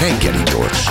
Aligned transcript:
Reggeli 0.00 0.42
gyors. 0.42 0.86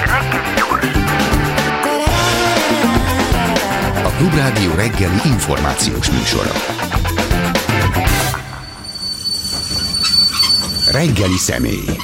A 4.04 4.10
Klubrádió 4.18 4.74
reggeli 4.76 5.20
információs 5.26 6.10
műsora. 6.10 6.52
Reggeli 10.92 11.38
személy. 11.38 11.98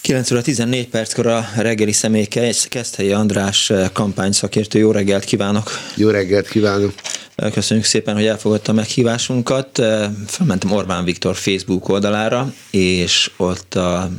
9 0.00 0.30
óra 0.30 0.42
14 0.42 0.88
perckor 0.88 1.26
a 1.26 1.48
reggeli 1.56 1.92
személy 1.92 2.26
Keszthelyi 2.68 3.12
András 3.12 3.72
kampányszakértő. 3.92 4.78
Jó 4.78 4.90
reggelt 4.90 5.24
kívánok! 5.24 5.70
Jó 5.94 6.08
reggelt 6.08 6.48
kívánok! 6.48 6.92
Köszönjük 7.52 7.86
szépen, 7.86 8.14
hogy 8.14 8.26
elfogadta 8.26 8.72
meghívásunkat. 8.72 9.82
Felmentem 10.26 10.72
Orbán 10.72 11.04
Viktor 11.04 11.36
Facebook 11.36 11.88
oldalára, 11.88 12.52
és 12.70 13.30
ott 13.36 13.74
a 13.74 14.10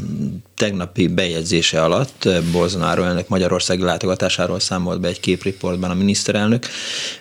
tegnapi 0.55 1.07
bejegyzése 1.07 1.83
alatt 1.83 2.29
Bolsonaro 2.51 3.03
elnök 3.03 3.27
Magyarországi 3.27 3.83
látogatásáról 3.83 4.59
számolt 4.59 4.99
be 4.99 5.07
egy 5.07 5.19
képriportban 5.19 5.89
a 5.89 5.93
miniszterelnök. 5.93 6.67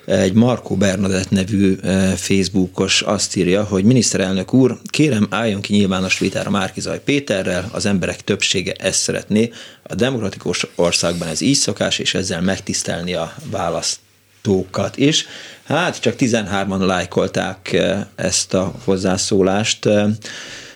Egy 0.05 0.33
Markó 0.33 0.77
Bernadett 0.77 1.31
nevű 1.31 1.77
Facebookos 2.17 3.03
azt 3.03 3.37
írja, 3.37 3.65
hogy 3.65 3.85
miniszterelnök 3.85 4.55
úr, 4.55 4.79
kérem 4.91 5.27
álljon 5.31 5.61
ki 5.61 5.73
nyilvános 5.73 6.19
vitára 6.19 6.51
Márkizaj 6.51 7.01
Péterrel, 7.05 7.69
az 7.73 7.87
emberek 7.87 8.25
többsége 8.25 8.73
ezt 8.73 9.01
szeretné. 9.01 9.51
A 9.83 9.95
demokratikus 9.95 10.67
országban 10.75 11.29
ez 11.29 11.41
így 11.41 11.57
szokás, 11.57 11.99
és 11.99 12.15
ezzel 12.15 12.41
megtisztelni 12.41 13.15
a 13.15 13.35
választ 13.51 13.99
tókat 14.43 14.97
is. 14.97 15.27
Hát 15.65 16.01
csak 16.01 16.15
13-an 16.19 16.87
lájkolták 16.87 17.73
eh, 17.73 18.07
ezt 18.15 18.55
a 18.55 18.75
hozzászólást. 18.85 19.87
Eh, 19.87 20.07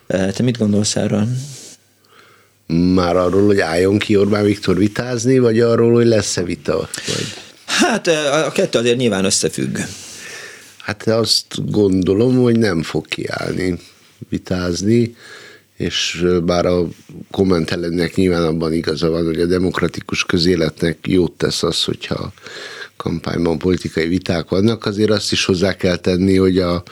eh, 0.07 0.33
te 0.33 0.43
mit 0.43 0.59
gondolsz 0.59 0.97
erről? 0.97 1.29
Már 2.67 3.17
arról, 3.17 3.47
hogy 3.47 3.61
álljon 3.61 3.99
ki 3.99 4.17
Orbán 4.17 4.45
Viktor 4.45 4.77
vitázni, 4.77 5.39
vagy 5.39 5.61
arról, 5.61 5.93
hogy 5.93 6.07
lesz-e 6.07 6.43
vita? 6.43 6.89
Vagy? 7.07 7.35
Hát 7.65 8.07
a 8.47 8.53
kettő 8.53 8.79
azért 8.79 8.97
nyilván 8.97 9.25
összefügg. 9.25 9.79
Hát 10.79 11.07
azt 11.07 11.71
gondolom, 11.71 12.37
hogy 12.37 12.59
nem 12.59 12.83
fog 12.83 13.07
kiállni 13.07 13.79
vitázni, 14.29 15.17
és 15.77 16.25
bár 16.45 16.67
a 16.67 16.89
kommentelennek 17.31 18.15
nyilván 18.15 18.43
abban 18.43 18.73
igaza 18.73 19.11
van, 19.11 19.25
hogy 19.25 19.41
a 19.41 19.47
demokratikus 19.47 20.25
közéletnek 20.25 20.99
jót 21.03 21.33
tesz 21.33 21.63
az, 21.63 21.85
hogyha 21.85 22.33
kampányban 22.97 23.59
politikai 23.59 24.09
viták 24.09 24.49
vannak, 24.49 24.87
azért 24.87 25.11
azt 25.11 25.33
is 25.33 25.45
hozzá 25.45 25.77
kell 25.77 25.97
tenni, 25.97 26.37
hogy 26.37 26.59
a, 26.59 26.83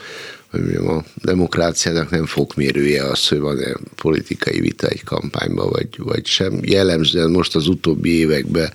hogy 0.51 0.61
mondjam, 0.61 0.87
a 0.87 1.03
demokráciának 1.15 2.09
nem 2.09 2.25
fokmérője 2.25 3.03
az, 3.03 3.27
hogy 3.27 3.39
van-e 3.39 3.77
politikai 3.95 4.59
vita 4.59 4.87
egy 4.87 5.03
kampányban, 5.03 5.69
vagy, 5.69 5.87
vagy 5.97 6.25
sem. 6.25 6.59
Jellemzően 6.61 7.31
most 7.31 7.55
az 7.55 7.67
utóbbi 7.67 8.17
években 8.17 8.73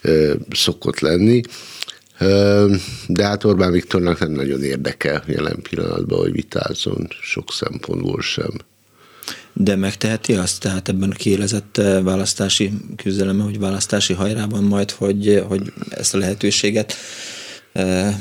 ö, 0.00 0.34
szokott 0.50 1.00
lenni. 1.00 1.40
De 3.06 3.24
hát 3.24 3.44
Orbán 3.44 3.72
Viktornak 3.72 4.18
nem 4.18 4.30
nagyon 4.30 4.62
érdekel 4.62 5.24
jelen 5.26 5.62
pillanatban, 5.62 6.18
hogy 6.18 6.32
vitázzon 6.32 7.08
sok 7.20 7.52
szempontból 7.52 8.20
sem 8.20 8.50
de 9.52 9.76
megteheti 9.76 10.34
azt, 10.34 10.60
tehát 10.60 10.88
ebben 10.88 11.10
a 11.10 11.14
kiélezett 11.14 11.76
eh, 11.76 12.02
választási 12.02 12.72
küzdelemben, 12.96 13.46
hogy 13.46 13.58
választási 13.58 14.12
hajrában 14.12 14.64
majd, 14.64 14.90
hogy, 14.90 15.44
hogy 15.48 15.72
ezt 15.90 16.14
a 16.14 16.18
lehetőséget 16.18 16.94
eh, 17.72 18.16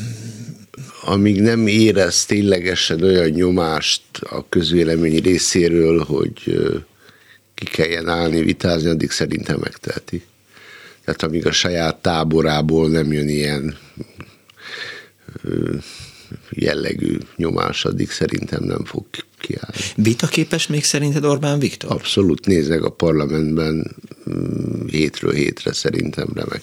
amíg 1.04 1.42
nem 1.42 1.68
érez 1.68 2.26
ténylegesen 2.26 3.04
olyan 3.04 3.30
nyomást 3.30 4.04
a 4.22 4.50
közvélemény 4.50 5.22
részéről, 5.22 6.04
hogy 6.04 6.34
eh, 6.46 6.82
ki 7.54 7.66
kelljen 7.66 8.10
állni, 8.10 8.44
vitázni, 8.44 8.90
addig 8.90 9.12
szerintem 9.12 9.60
megteheti. 9.60 10.24
Tehát 11.06 11.24
amíg 11.24 11.46
a 11.46 11.52
saját 11.52 11.96
táborából 11.96 12.90
nem 12.90 13.12
jön 13.12 13.28
ilyen 13.28 13.78
jellegű 16.50 17.18
nyomás, 17.36 17.86
addig 17.86 18.12
szerintem 18.12 18.64
nem 18.64 18.86
fog 18.86 19.06
kiállni. 19.42 19.78
Vitaképes 19.96 20.68
még 20.68 20.84
szerinted 20.84 21.26
Orbán 21.26 21.60
Viktor? 21.60 21.92
Abszolút, 21.92 22.46
nézzek 22.46 22.84
a 22.84 22.90
parlamentben 22.90 23.96
mm, 24.30 24.88
hétről 24.88 25.34
hétre 25.34 25.74
szerintem 25.74 26.28
remek 26.34 26.62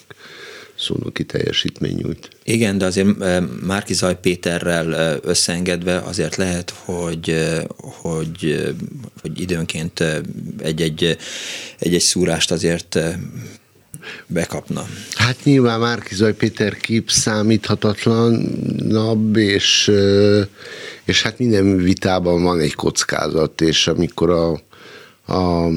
szónoki 0.79 1.23
teljesítmény 1.23 1.95
nyújt. 1.95 2.29
Igen, 2.43 2.77
de 2.77 2.85
azért 2.85 3.07
Márki 3.65 3.93
Zaj 3.93 4.19
Péterrel 4.19 5.19
összeengedve 5.23 5.97
azért 5.97 6.35
lehet, 6.35 6.69
hogy, 6.69 7.35
hogy, 7.77 8.73
hogy 9.21 9.41
időnként 9.41 10.03
egy-egy, 10.57 11.17
egy-egy 11.79 12.01
szúrást 12.01 12.51
azért 12.51 12.99
bekapna? 14.27 14.85
Hát 15.15 15.37
nyilván 15.43 15.79
Márkizaj 15.79 16.33
Péter 16.33 16.77
kép 16.77 17.09
számíthatatlanabb, 17.09 19.35
és, 19.35 19.91
és 21.03 21.21
hát 21.21 21.39
minden 21.39 21.77
vitában 21.77 22.43
van 22.43 22.59
egy 22.59 22.75
kockázat, 22.75 23.61
és 23.61 23.87
amikor 23.87 24.29
a, 24.29 24.51
a 25.33 25.67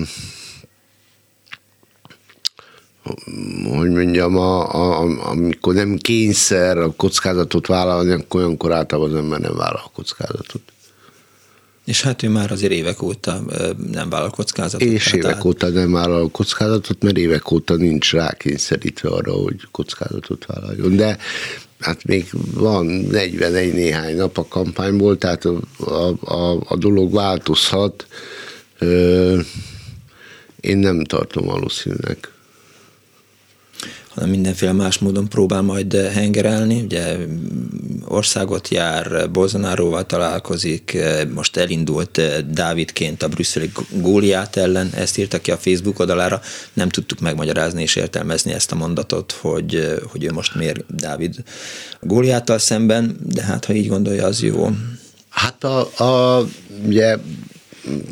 hogy 3.78 3.90
mondjam, 3.90 4.36
a, 4.36 4.74
a, 4.74 5.00
amikor 5.28 5.74
nem 5.74 5.96
kényszer 5.96 6.78
a 6.78 6.92
kockázatot 6.96 7.66
vállalni, 7.66 8.12
akkor 8.12 8.40
olyankor 8.40 8.72
általában 8.72 9.10
az 9.10 9.16
ember 9.16 9.40
nem 9.40 9.56
vállal 9.56 9.82
a 9.84 9.90
kockázatot. 9.94 10.62
És 11.84 12.02
hát 12.02 12.22
ő 12.22 12.28
már 12.28 12.50
azért 12.50 12.72
évek 12.72 13.02
óta 13.02 13.42
nem 13.92 14.08
vállal 14.08 14.30
kockázatot. 14.30 14.88
És 14.88 15.12
évek 15.12 15.34
át... 15.34 15.44
óta 15.44 15.68
nem 15.68 15.92
vállal 15.92 16.30
kockázatot, 16.30 17.02
mert 17.02 17.16
évek 17.16 17.50
óta 17.50 17.76
nincs 17.76 18.12
rákényszerítve 18.12 19.08
arra, 19.08 19.32
hogy 19.32 19.68
kockázatot 19.70 20.46
vállaljon. 20.46 20.96
De 20.96 21.18
hát 21.80 22.04
még 22.04 22.28
van 22.54 22.86
41 22.86 23.72
néhány 23.72 24.16
nap 24.16 24.38
a 24.38 24.46
kampányból, 24.48 25.18
tehát 25.18 25.44
a, 25.44 25.60
a, 26.20 26.60
a 26.68 26.76
dolog 26.76 27.12
változhat. 27.12 28.06
Én 30.60 30.78
nem 30.78 31.04
tartom 31.04 31.46
valószínűleg 31.46 32.31
hanem 34.14 34.30
mindenféle 34.30 34.72
más 34.72 34.98
módon 34.98 35.28
próbál 35.28 35.62
majd 35.62 35.94
hengerelni. 35.94 36.80
Ugye 36.80 37.16
országot 38.04 38.68
jár, 38.68 39.30
Bolsonaroval 39.30 40.06
találkozik, 40.06 40.98
most 41.34 41.56
elindult 41.56 42.20
Dávidként 42.50 43.22
a 43.22 43.28
brüsszeli 43.28 43.72
góliát 43.90 44.56
ellen, 44.56 44.90
ezt 44.94 45.18
írta 45.18 45.40
ki 45.40 45.50
a 45.50 45.56
Facebook 45.56 45.98
oldalára, 45.98 46.40
nem 46.72 46.88
tudtuk 46.88 47.20
megmagyarázni 47.20 47.82
és 47.82 47.96
értelmezni 47.96 48.52
ezt 48.52 48.72
a 48.72 48.76
mondatot, 48.76 49.32
hogy, 49.32 50.00
hogy 50.10 50.24
ő 50.24 50.32
most 50.32 50.54
miért 50.54 50.94
Dávid 50.94 51.34
góliáttal 52.00 52.58
szemben, 52.58 53.16
de 53.24 53.42
hát 53.42 53.64
ha 53.64 53.72
így 53.72 53.88
gondolja, 53.88 54.26
az 54.26 54.42
jó. 54.42 54.70
Hát 55.28 55.64
a, 55.64 56.04
a 56.04 56.46
ugye 56.84 57.16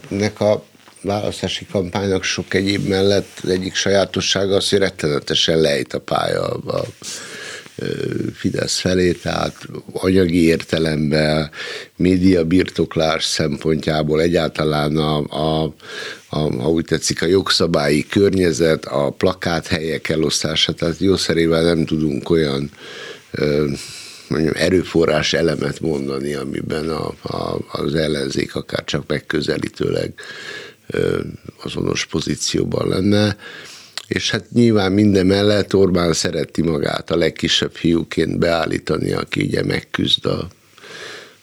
nek 0.08 0.40
a 0.40 0.64
választási 1.02 1.66
kampánynak 1.70 2.22
sok 2.22 2.54
egyéb 2.54 2.86
mellett 2.86 3.40
egyik 3.48 3.74
sajátossága 3.74 4.56
az, 4.56 4.68
hogy 4.68 4.78
rettenetesen 4.78 5.60
lejt 5.60 5.92
a 5.94 6.00
pálya 6.00 6.48
a 6.48 6.84
Fidesz 8.34 8.78
felé, 8.78 9.12
tehát 9.12 9.56
anyagi 9.92 10.42
értelemben, 10.42 11.50
média 11.96 12.44
birtoklás 12.44 13.24
szempontjából 13.24 14.20
egyáltalán 14.20 14.96
a, 14.96 15.16
a, 15.18 15.62
a, 16.28 16.38
a 16.38 16.68
úgy 16.68 16.84
tetszik, 16.84 17.22
a 17.22 17.26
jogszabályi 17.26 18.06
környezet, 18.06 18.84
a 18.84 19.10
plakáthelyek 19.10 20.08
elosztása, 20.08 20.72
tehát 20.72 20.98
jószerével 20.98 21.62
nem 21.62 21.84
tudunk 21.84 22.30
olyan 22.30 22.70
mondjam, 24.28 24.54
erőforrás 24.56 25.32
elemet 25.32 25.80
mondani, 25.80 26.34
amiben 26.34 26.88
a, 26.88 27.14
a, 27.22 27.58
az 27.72 27.94
ellenzék 27.94 28.54
akár 28.54 28.84
csak 28.84 29.04
megközelítőleg 29.06 30.12
azonos 31.62 32.06
pozícióban 32.06 32.88
lenne. 32.88 33.36
És 34.08 34.30
hát 34.30 34.50
nyilván 34.50 34.92
minden 34.92 35.26
mellett 35.26 35.74
Orbán 35.74 36.12
szereti 36.12 36.62
magát 36.62 37.10
a 37.10 37.16
legkisebb 37.16 37.72
fiúként 37.72 38.38
beállítani, 38.38 39.12
aki 39.12 39.42
ugye 39.42 39.64
megküzd 39.64 40.26
a 40.26 40.48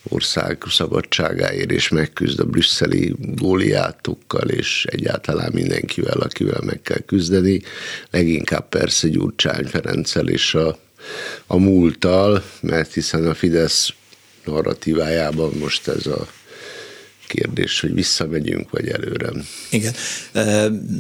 ország 0.09 0.63
szabadságáért, 0.69 1.71
és 1.71 1.89
megküzd 1.89 2.39
a 2.39 2.45
brüsszeli 2.45 3.15
góliátokkal, 3.19 4.49
és 4.49 4.85
egyáltalán 4.89 5.51
mindenkivel, 5.53 6.19
akivel 6.19 6.61
meg 6.65 6.81
kell 6.81 6.99
küzdeni. 7.05 7.61
Leginkább 8.11 8.69
persze 8.69 9.07
Gyurcsány 9.07 9.65
Ferenccel 9.65 10.27
és 10.27 10.55
a, 10.55 10.77
a 11.47 11.57
múlttal, 11.57 12.43
mert 12.61 12.93
hiszen 12.93 13.27
a 13.27 13.33
Fidesz 13.33 13.93
narratívájában 14.45 15.53
most 15.59 15.87
ez 15.87 16.05
a 16.05 16.27
kérdés, 17.27 17.79
hogy 17.79 17.93
visszamegyünk, 17.93 18.71
vagy 18.71 18.87
előre. 18.87 19.29
Igen. 19.69 19.93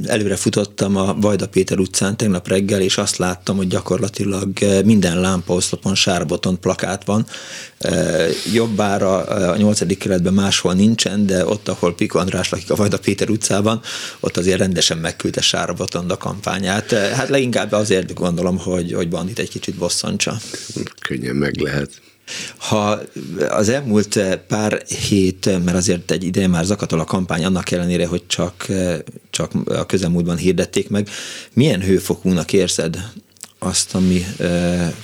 Előre 0.05 0.35
futottam 0.35 0.95
a 0.95 1.13
Vajda 1.13 1.47
Péter 1.47 1.79
utcán 1.79 2.17
tegnap 2.17 2.47
reggel, 2.47 2.81
és 2.81 2.97
azt 2.97 3.17
láttam, 3.17 3.57
hogy 3.57 3.67
gyakorlatilag 3.67 4.49
minden 4.85 5.19
lámpaoszlopon 5.19 5.95
sárboton 5.95 6.59
plakát 6.59 7.05
van. 7.05 7.25
Jobbára 8.53 9.23
a 9.23 9.57
nyolcadik 9.57 9.97
keretben 9.97 10.33
máshol 10.33 10.73
nincsen, 10.73 11.25
de 11.25 11.45
ott, 11.45 11.67
ahol 11.67 11.95
Piko 11.95 12.17
András 12.17 12.49
lakik 12.49 12.71
a 12.71 12.75
Vajda 12.75 12.99
Péter 12.99 13.29
utcában, 13.29 13.81
ott 14.19 14.37
azért 14.37 14.59
rendesen 14.59 14.97
megküldte 14.97 15.41
sárboton 15.41 16.09
a 16.09 16.17
kampányát. 16.17 16.91
Hát 16.91 17.29
leginkább 17.29 17.71
azért 17.71 18.13
gondolom, 18.13 18.57
hogy, 18.57 18.93
hogy 18.93 19.09
Bandit 19.09 19.39
egy 19.39 19.49
kicsit 19.49 19.75
bosszantsa. 19.75 20.37
Könnyen 21.01 21.35
meg 21.35 21.59
lehet. 21.59 22.01
Ha 22.57 22.99
az 23.49 23.69
elmúlt 23.69 24.19
pár 24.47 24.83
hét, 24.85 25.63
mert 25.63 25.77
azért 25.77 26.11
egy 26.11 26.23
ideje 26.23 26.47
már 26.47 26.65
zakatol 26.65 26.99
a 26.99 27.03
kampány, 27.03 27.45
annak 27.45 27.71
ellenére, 27.71 28.07
hogy 28.07 28.27
csak, 28.27 28.65
csak 29.29 29.51
a 29.65 29.85
közelmúltban 29.85 30.37
hirdették 30.37 30.89
meg, 30.89 31.09
milyen 31.53 31.81
hőfokúnak 31.81 32.53
érzed 32.53 33.11
azt, 33.59 33.95
ami 33.95 34.25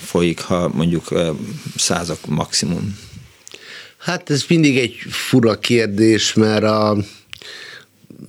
folyik, 0.03 0.39
ha 0.39 0.69
mondjuk 0.73 1.07
százak 1.75 2.25
maximum? 2.25 2.97
Hát 3.97 4.29
ez 4.29 4.43
mindig 4.47 4.77
egy 4.77 4.95
fura 5.09 5.59
kérdés, 5.59 6.33
mert 6.33 6.63
a 6.63 6.97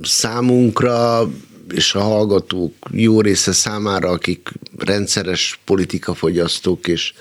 számunkra 0.03 1.29
és 1.75 1.95
a 1.95 2.01
hallgatók 2.01 2.75
jó 2.91 3.21
része 3.21 3.53
számára, 3.53 4.09
akik 4.09 4.49
rendszeres 4.79 5.61
politikafogyasztók 5.65 6.89
és 6.89 7.13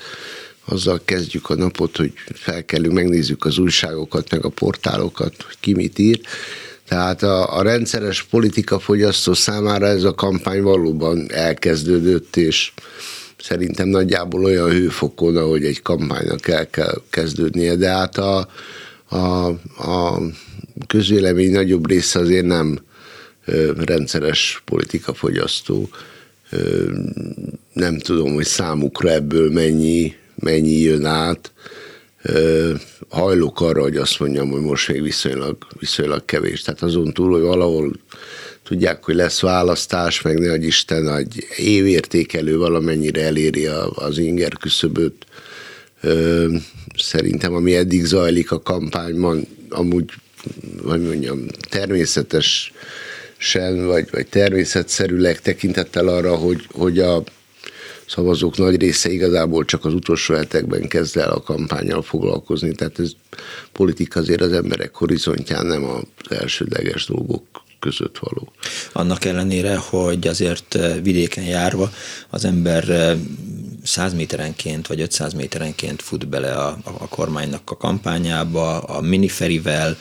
azzal 0.64 1.00
kezdjük 1.04 1.50
a 1.50 1.54
napot, 1.54 1.96
hogy 1.96 2.12
felkelünk, 2.34 2.94
megnézzük 2.94 3.44
az 3.44 3.58
újságokat, 3.58 4.30
meg 4.30 4.44
a 4.44 4.48
portálokat, 4.48 5.34
hogy 5.42 5.56
ki 5.60 5.74
mit 5.74 5.98
ír. 5.98 6.20
Tehát 6.88 7.22
a, 7.22 7.56
a 7.56 7.62
rendszeres 7.62 8.22
politika 8.22 8.78
fogyasztó 8.78 9.32
számára 9.32 9.86
ez 9.86 10.04
a 10.04 10.14
kampány 10.14 10.62
valóban 10.62 11.32
elkezdődött, 11.32 12.36
és 12.36 12.72
szerintem 13.38 13.88
nagyjából 13.88 14.44
olyan 14.44 14.70
hőfokon, 14.70 15.36
ahogy 15.36 15.64
egy 15.64 15.82
kampánynak 15.82 16.48
el 16.48 16.70
kell 16.70 17.02
kezdődnie, 17.10 17.74
de 17.74 17.88
hát 17.88 18.18
a, 18.18 18.48
a, 19.08 19.46
a 19.78 20.20
közvélemény 20.86 21.50
nagyobb 21.50 21.88
része 21.88 22.18
azért 22.18 22.46
nem 22.46 22.78
rendszeres 23.76 24.62
politika 24.64 25.14
fogyasztó. 25.14 25.88
Nem 27.72 27.98
tudom, 27.98 28.34
hogy 28.34 28.44
számukra 28.44 29.10
ebből 29.10 29.50
mennyi 29.50 30.14
mennyi 30.44 30.78
jön 30.78 31.04
át. 31.04 31.52
Hajlok 33.08 33.60
arra, 33.60 33.82
hogy 33.82 33.96
azt 33.96 34.20
mondjam, 34.20 34.50
hogy 34.50 34.60
most 34.60 34.88
még 34.88 35.02
viszonylag, 35.02 35.56
viszonylag 35.78 36.24
kevés. 36.24 36.62
Tehát 36.62 36.82
azon 36.82 37.12
túl, 37.12 37.32
hogy 37.32 37.42
valahol 37.42 37.92
tudják, 38.64 39.04
hogy 39.04 39.14
lesz 39.14 39.40
választás, 39.40 40.22
meg 40.22 40.38
ne 40.38 40.50
hogy 40.50 40.64
Isten, 40.64 41.12
hogy 41.14 41.46
évértékelő 41.56 42.56
valamennyire 42.56 43.22
eléri 43.22 43.66
az 43.94 44.18
inger 44.18 44.52
küszöböt. 44.52 45.26
Szerintem, 46.96 47.54
ami 47.54 47.74
eddig 47.74 48.04
zajlik 48.04 48.50
a 48.52 48.62
kampányban, 48.62 49.46
amúgy, 49.68 50.10
hogy 50.82 51.02
mondjam, 51.02 51.46
természetes 51.70 52.72
sen, 53.36 53.86
vagy, 53.86 54.08
vagy 54.10 54.26
természetszerűleg 54.26 55.40
tekintettel 55.40 56.08
arra, 56.08 56.34
hogy, 56.34 56.66
hogy 56.72 56.98
a 56.98 57.22
szavazók 58.06 58.56
nagy 58.56 58.76
része 58.76 59.10
igazából 59.10 59.64
csak 59.64 59.84
az 59.84 59.94
utolsó 59.94 60.34
hetekben 60.34 60.88
kezd 60.88 61.16
el 61.16 61.30
a 61.30 61.42
kampányal 61.42 62.02
foglalkozni, 62.02 62.74
tehát 62.74 62.98
ez 62.98 63.10
politika 63.72 64.20
azért 64.20 64.40
az 64.40 64.52
emberek 64.52 64.94
horizontján 64.94 65.66
nem 65.66 65.84
az 65.84 66.02
elsődleges 66.28 67.06
dolgok 67.06 67.62
között 67.84 68.18
való. 68.18 68.52
Annak 68.92 69.24
ellenére, 69.24 69.76
hogy 69.76 70.26
azért 70.26 70.74
eh, 70.74 70.96
vidéken 71.02 71.44
járva 71.44 71.90
az 72.30 72.44
ember 72.44 72.84
100 73.82 74.10
eh, 74.10 74.16
méterenként 74.16 74.86
vagy 74.86 75.00
500 75.00 75.32
méterenként 75.32 76.02
fut 76.02 76.28
bele 76.28 76.52
a, 76.52 76.78
a 76.84 77.08
kormánynak 77.08 77.70
a 77.70 77.76
kampányába, 77.76 78.78
a 78.78 79.00
miniferivel, 79.00 79.96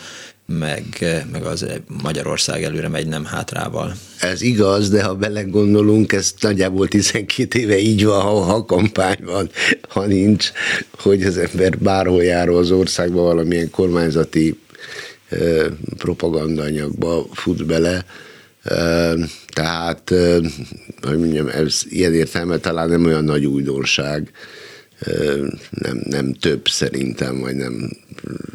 meg, 0.46 0.84
meg 1.32 1.44
az 1.44 1.66
Magyarország 2.04 2.64
előre 2.64 2.88
megy, 2.88 3.08
nem 3.08 3.26
hátrával. 3.26 3.94
Ez 4.20 4.42
igaz, 4.42 4.90
de 4.90 5.04
ha 5.04 5.16
belegondolunk, 5.16 6.12
ez 6.14 6.34
nagyjából 6.40 6.88
12 6.88 7.60
éve 7.60 7.78
így 7.78 8.06
van, 8.06 8.22
ha, 8.22 8.40
ha 8.40 8.66
kampány 8.66 9.20
van, 9.26 9.50
ha 9.90 10.06
nincs, 10.06 10.52
hogy 10.92 11.24
az 11.24 11.38
ember 11.38 11.78
bárhol 11.78 12.24
járó 12.24 12.58
az 12.58 12.72
országban 12.72 13.24
valamilyen 13.24 13.70
kormányzati 13.70 14.60
eh, 15.30 15.66
propagandanyagba 15.98 17.26
fut 17.32 17.66
bele, 17.66 18.06
tehát, 19.54 20.14
hogy 21.02 21.18
mondjam, 21.18 21.48
ez 21.48 21.82
ilyen 21.90 22.14
értelme 22.14 22.58
talán 22.58 22.90
nem 22.90 23.06
olyan 23.06 23.24
nagy 23.24 23.46
újdonság, 23.46 24.32
nem, 25.70 26.02
nem 26.10 26.34
több 26.34 26.68
szerintem, 26.68 27.40
vagy 27.40 27.56
nem 27.56 27.90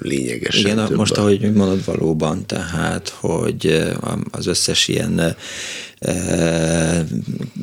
lényegesen 0.00 0.60
Igen, 0.60 0.86
több. 0.86 0.96
most 0.96 1.16
ahogy 1.16 1.52
mondod 1.52 1.84
valóban, 1.84 2.46
tehát, 2.46 3.08
hogy 3.08 3.88
az 4.30 4.46
összes 4.46 4.88
ilyen 4.88 5.36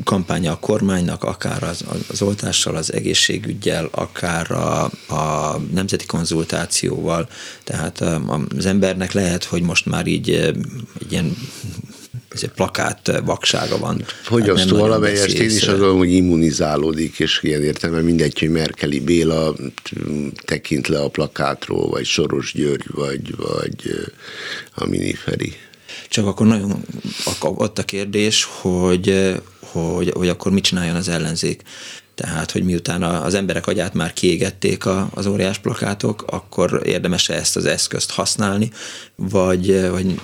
kampánya 0.03 0.51
a 0.51 0.59
kormánynak, 0.59 1.23
akár 1.23 1.63
az, 1.63 1.83
az 2.07 2.21
oltással, 2.21 2.75
az 2.75 2.93
egészségügyel, 2.93 3.87
akár 3.91 4.51
a, 4.51 4.83
a 5.13 5.57
nemzeti 5.73 6.05
konzultációval, 6.05 7.27
tehát 7.63 8.03
az 8.57 8.65
embernek 8.65 9.11
lehet, 9.11 9.43
hogy 9.43 9.61
most 9.61 9.85
már 9.85 10.07
így 10.07 10.29
egy 10.99 11.11
ilyen 11.11 11.35
ez 12.35 12.43
egy 12.43 12.51
plakát 12.51 13.21
vaksága 13.25 13.77
van. 13.77 14.03
Fogyasztó 14.21 14.75
hát 14.75 14.85
valamelyest 14.85 15.37
én 15.37 15.49
is 15.49 15.67
azon, 15.67 15.97
hogy 15.97 16.11
immunizálódik, 16.11 17.19
és 17.19 17.39
ilyen 17.41 17.63
értelme 17.63 18.01
mindegy, 18.01 18.39
hogy 18.39 18.49
Merkeli 18.49 18.99
Béla 18.99 19.55
tekint 20.45 20.87
le 20.87 20.99
a 20.99 21.09
plakátról, 21.09 21.89
vagy 21.89 22.05
Soros 22.05 22.53
György, 22.53 22.85
vagy, 22.91 23.35
vagy 23.35 24.11
a 24.73 24.85
Miniferi. 24.85 25.53
Csak 26.09 26.27
akkor 26.27 26.47
nagyon 26.47 26.85
ott 27.41 27.79
a 27.79 27.83
kérdés, 27.83 28.43
hogy, 28.43 29.33
hogy, 29.59 30.11
hogy 30.15 30.29
akkor 30.29 30.51
mit 30.51 30.63
csináljon 30.63 30.95
az 30.95 31.07
ellenzék. 31.07 31.61
Tehát, 32.15 32.51
hogy 32.51 32.63
miután 32.63 33.03
az 33.03 33.33
emberek 33.33 33.67
agyát 33.67 33.93
már 33.93 34.13
kiégették 34.13 34.83
az 35.13 35.25
óriás 35.25 35.57
plakátok, 35.57 36.23
akkor 36.27 36.81
érdemes 36.85 37.29
ezt 37.29 37.55
az 37.55 37.65
eszközt 37.65 38.11
használni, 38.11 38.71
vagy, 39.15 39.89
vagy... 39.89 40.19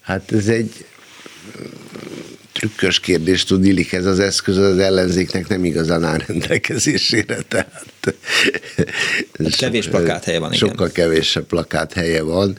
Hát 0.00 0.32
ez 0.32 0.48
egy 0.48 0.84
trükkös 2.58 3.00
kérdés 3.00 3.44
tudnilik 3.44 3.92
ez 3.92 4.06
az 4.06 4.18
eszköz 4.18 4.56
az 4.56 4.78
ellenzéknek 4.78 5.48
nem 5.48 5.64
igazán 5.64 6.04
áll 6.04 6.18
rendelkezésére, 6.26 7.36
tehát 7.48 7.86
hát 9.38 9.56
kevés 9.56 9.86
plakát 9.86 10.24
helye 10.24 10.38
van, 10.38 10.52
igen. 10.52 10.68
Sokkal 10.68 10.88
kevésebb 10.88 11.44
plakát 11.46 11.92
helye 11.92 12.22
van, 12.22 12.56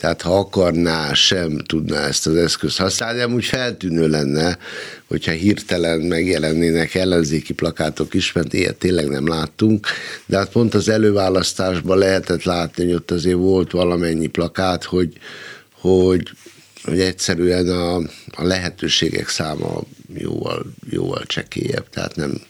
tehát 0.00 0.22
ha 0.22 0.38
akarná, 0.38 1.12
sem 1.12 1.58
tudná 1.58 2.06
ezt 2.06 2.26
az 2.26 2.36
eszközt 2.36 2.78
használni, 2.78 3.18
de 3.18 3.28
úgy 3.28 3.44
feltűnő 3.44 4.08
lenne, 4.08 4.58
hogyha 5.06 5.32
hirtelen 5.32 6.00
megjelennének 6.00 6.94
ellenzéki 6.94 7.52
plakátok 7.52 8.14
is, 8.14 8.32
mert 8.32 8.52
ilyet 8.52 8.76
tényleg 8.76 9.08
nem 9.08 9.28
láttunk, 9.28 9.86
de 10.26 10.36
hát 10.36 10.50
pont 10.50 10.74
az 10.74 10.88
előválasztásban 10.88 11.98
lehetett 11.98 12.42
látni, 12.42 12.84
hogy 12.84 12.94
ott 12.94 13.10
azért 13.10 13.36
volt 13.36 13.70
valamennyi 13.70 14.26
plakát, 14.26 14.84
hogy, 14.84 15.12
hogy 15.80 16.30
hogy 16.82 17.00
egyszerűen 17.00 17.68
a, 17.68 17.96
a 18.30 18.44
lehetőségek 18.44 19.28
száma 19.28 19.82
jóval, 20.14 20.66
jóval 20.90 21.24
csekélyebb, 21.26 21.88
tehát 21.88 22.16
nem, 22.16 22.40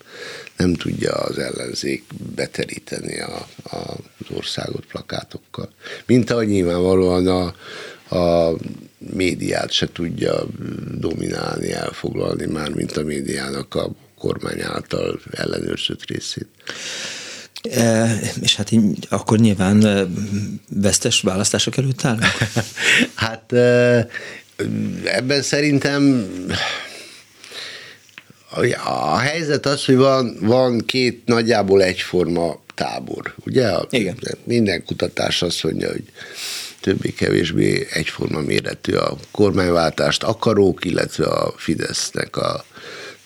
nem 0.56 0.74
tudja 0.74 1.12
az 1.12 1.38
ellenzék 1.38 2.04
beteríteni 2.34 3.20
a, 3.20 3.46
a, 3.62 3.76
az 4.18 4.36
országot 4.36 4.86
plakátokkal. 4.86 5.72
Mint 6.06 6.30
ahogy 6.30 6.48
nyilvánvalóan 6.48 7.26
a, 7.26 7.54
a 8.16 8.56
médiát 8.98 9.70
se 9.70 9.88
tudja 9.92 10.46
dominálni, 10.98 11.72
elfoglalni 11.72 12.46
már, 12.46 12.70
mint 12.70 12.96
a 12.96 13.02
médiának 13.02 13.74
a 13.74 13.90
kormány 14.18 14.60
által 14.60 15.20
ellenőrzött 15.30 16.04
részét. 16.04 16.48
E, 17.62 18.18
és 18.42 18.56
hát 18.56 18.70
így, 18.70 19.06
akkor 19.08 19.38
nyilván 19.38 19.86
e, 19.86 20.06
vesztes 20.68 21.20
választások 21.20 21.76
előtt 21.76 22.04
állunk? 22.04 22.24
hát 23.14 23.52
e, 23.52 24.08
ebben 25.04 25.42
szerintem 25.42 26.26
a 28.84 29.16
helyzet 29.16 29.66
az, 29.66 29.84
hogy 29.84 29.96
van, 29.96 30.36
van 30.40 30.84
két 30.86 31.22
nagyjából 31.24 31.82
egyforma 31.82 32.60
tábor. 32.74 33.34
Ugye? 33.44 33.70
Igen. 33.90 34.16
Minden 34.44 34.84
kutatás 34.84 35.42
azt 35.42 35.62
mondja, 35.62 35.88
hogy 35.88 36.04
többé-kevésbé 36.80 37.86
egyforma 37.92 38.40
méretű 38.40 38.92
a 38.92 39.16
kormányváltást 39.30 40.22
akarók, 40.22 40.84
illetve 40.84 41.26
a 41.26 41.54
Fidesznek 41.56 42.36
a 42.36 42.64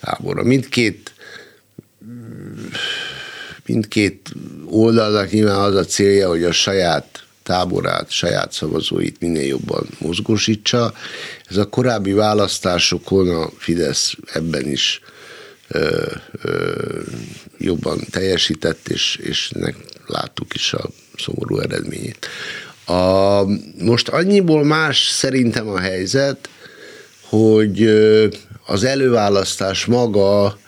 tábora. 0.00 0.42
Mindkét 0.42 1.13
mindkét 3.66 4.32
oldalnak 4.66 5.30
nyilván 5.30 5.60
az 5.60 5.74
a 5.74 5.84
célja, 5.84 6.28
hogy 6.28 6.44
a 6.44 6.52
saját 6.52 7.24
táborát, 7.42 8.10
saját 8.10 8.52
szavazóit 8.52 9.20
minél 9.20 9.46
jobban 9.46 9.86
mozgósítsa. 9.98 10.92
Ez 11.48 11.56
a 11.56 11.68
korábbi 11.68 12.12
választásokon 12.12 13.28
a 13.28 13.50
Fidesz 13.58 14.14
ebben 14.32 14.68
is 14.68 15.00
ö, 15.68 16.06
ö, 16.42 16.72
jobban 17.58 18.00
teljesített, 18.10 18.88
és, 18.88 19.16
és 19.22 19.50
nek 19.50 19.76
láttuk 20.06 20.54
is 20.54 20.72
a 20.72 20.88
szomorú 21.16 21.58
eredményét. 21.58 22.26
A, 22.86 23.42
most 23.78 24.08
annyiból 24.08 24.64
más 24.64 25.08
szerintem 25.08 25.68
a 25.68 25.78
helyzet, 25.78 26.48
hogy 27.20 27.88
az 28.66 28.84
előválasztás 28.84 29.84
maga 29.84 30.58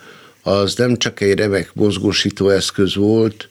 az 0.47 0.75
nem 0.75 0.97
csak 0.97 1.21
egy 1.21 1.37
remek 1.37 1.71
mozgósító 1.73 2.49
eszköz 2.49 2.95
volt, 2.95 3.49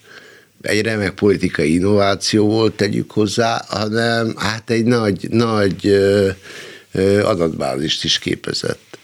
egy 0.62 0.83
remek 0.83 1.15
politikai 1.15 1.75
innováció 1.75 2.47
volt, 2.47 2.76
tegyük 2.76 3.11
hozzá, 3.11 3.65
hanem 3.69 4.35
hát 4.37 4.71
egy 4.71 4.85
nagy, 4.85 5.29
nagy 5.31 5.99
adatbázist 7.23 8.05
is 8.05 8.19
képezett. 8.19 8.99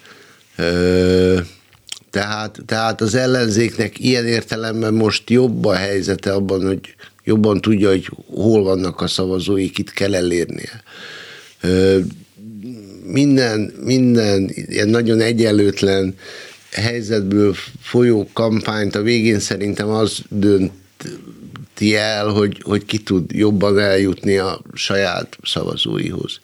Tehát, 2.11 2.59
tehát 2.67 3.01
az 3.01 3.15
ellenzéknek 3.15 3.99
ilyen 3.99 4.27
értelemben 4.27 4.95
most 4.95 5.31
jobb 5.31 5.65
a 5.65 5.75
helyzete 5.75 6.33
abban, 6.33 6.67
hogy 6.67 6.95
jobban 7.25 7.61
tudja, 7.61 7.89
hogy 7.89 8.11
hol 8.27 8.63
vannak 8.63 9.01
a 9.01 9.07
szavazói, 9.07 9.71
kit 9.71 9.93
kell 9.93 10.15
elérnie. 10.15 10.83
Minden, 13.05 13.73
minden 13.81 14.51
ilyen 14.55 14.89
nagyon 14.89 15.21
egyenlőtlen 15.21 16.15
helyzetből 16.73 17.55
folyó 17.81 18.29
kampányt 18.33 18.95
a 18.95 19.03
végén 19.03 19.39
szerintem 19.39 19.89
az 19.89 20.19
dönti 20.29 21.97
el, 21.97 22.29
hogy, 22.29 22.61
hogy 22.63 22.85
ki 22.85 22.99
tud 22.99 23.31
jobban 23.31 23.79
eljutni 23.79 24.37
a 24.37 24.61
saját 24.73 25.39
szavazóihoz. 25.43 26.41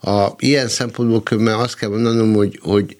A, 0.00 0.28
ilyen 0.38 0.68
szempontból 0.68 1.22
különben 1.22 1.58
azt 1.58 1.76
kell 1.76 1.88
mondanom, 1.88 2.32
hogy, 2.34 2.58
hogy 2.62 2.96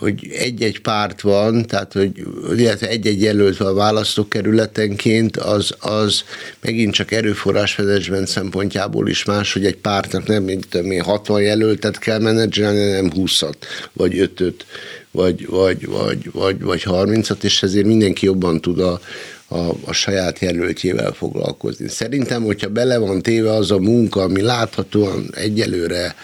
hogy 0.00 0.28
egy-egy 0.32 0.80
párt 0.80 1.20
van, 1.20 1.66
tehát 1.66 1.92
hogy 1.92 2.26
illetve 2.56 2.88
egy-egy 2.88 3.22
jelölt 3.22 3.56
van 3.56 3.74
választókerületenként, 3.74 5.36
az, 5.36 5.74
az 5.78 6.24
megint 6.60 6.94
csak 6.94 7.12
erőforrás 7.12 7.76
menedzsment 7.76 8.26
szempontjából 8.26 9.08
is 9.08 9.24
más, 9.24 9.52
hogy 9.52 9.64
egy 9.64 9.76
pártnak 9.76 10.26
nem 10.26 10.42
mint 10.42 10.68
tudom 10.68 10.90
én, 10.90 11.02
60 11.02 11.42
jelöltet 11.42 11.98
kell 11.98 12.18
menedzselni, 12.18 12.90
nem 12.90 13.10
20-at, 13.16 13.54
vagy 13.92 14.30
5-öt, 14.34 14.66
vagy, 15.10 15.46
vagy, 15.46 15.86
vagy, 15.86 16.30
vagy, 16.32 16.62
vagy 16.62 16.82
30-at, 16.84 17.42
és 17.42 17.62
ezért 17.62 17.86
mindenki 17.86 18.26
jobban 18.26 18.60
tud 18.60 18.78
a, 18.78 19.00
a, 19.48 19.58
a 19.84 19.92
saját 19.92 20.38
jelöltjével 20.38 21.12
foglalkozni. 21.12 21.88
Szerintem, 21.88 22.42
hogyha 22.42 22.68
bele 22.68 22.98
van 22.98 23.22
téve 23.22 23.52
az 23.52 23.70
a 23.70 23.78
munka, 23.78 24.22
ami 24.22 24.40
láthatóan 24.40 25.30
egyelőre 25.34 26.14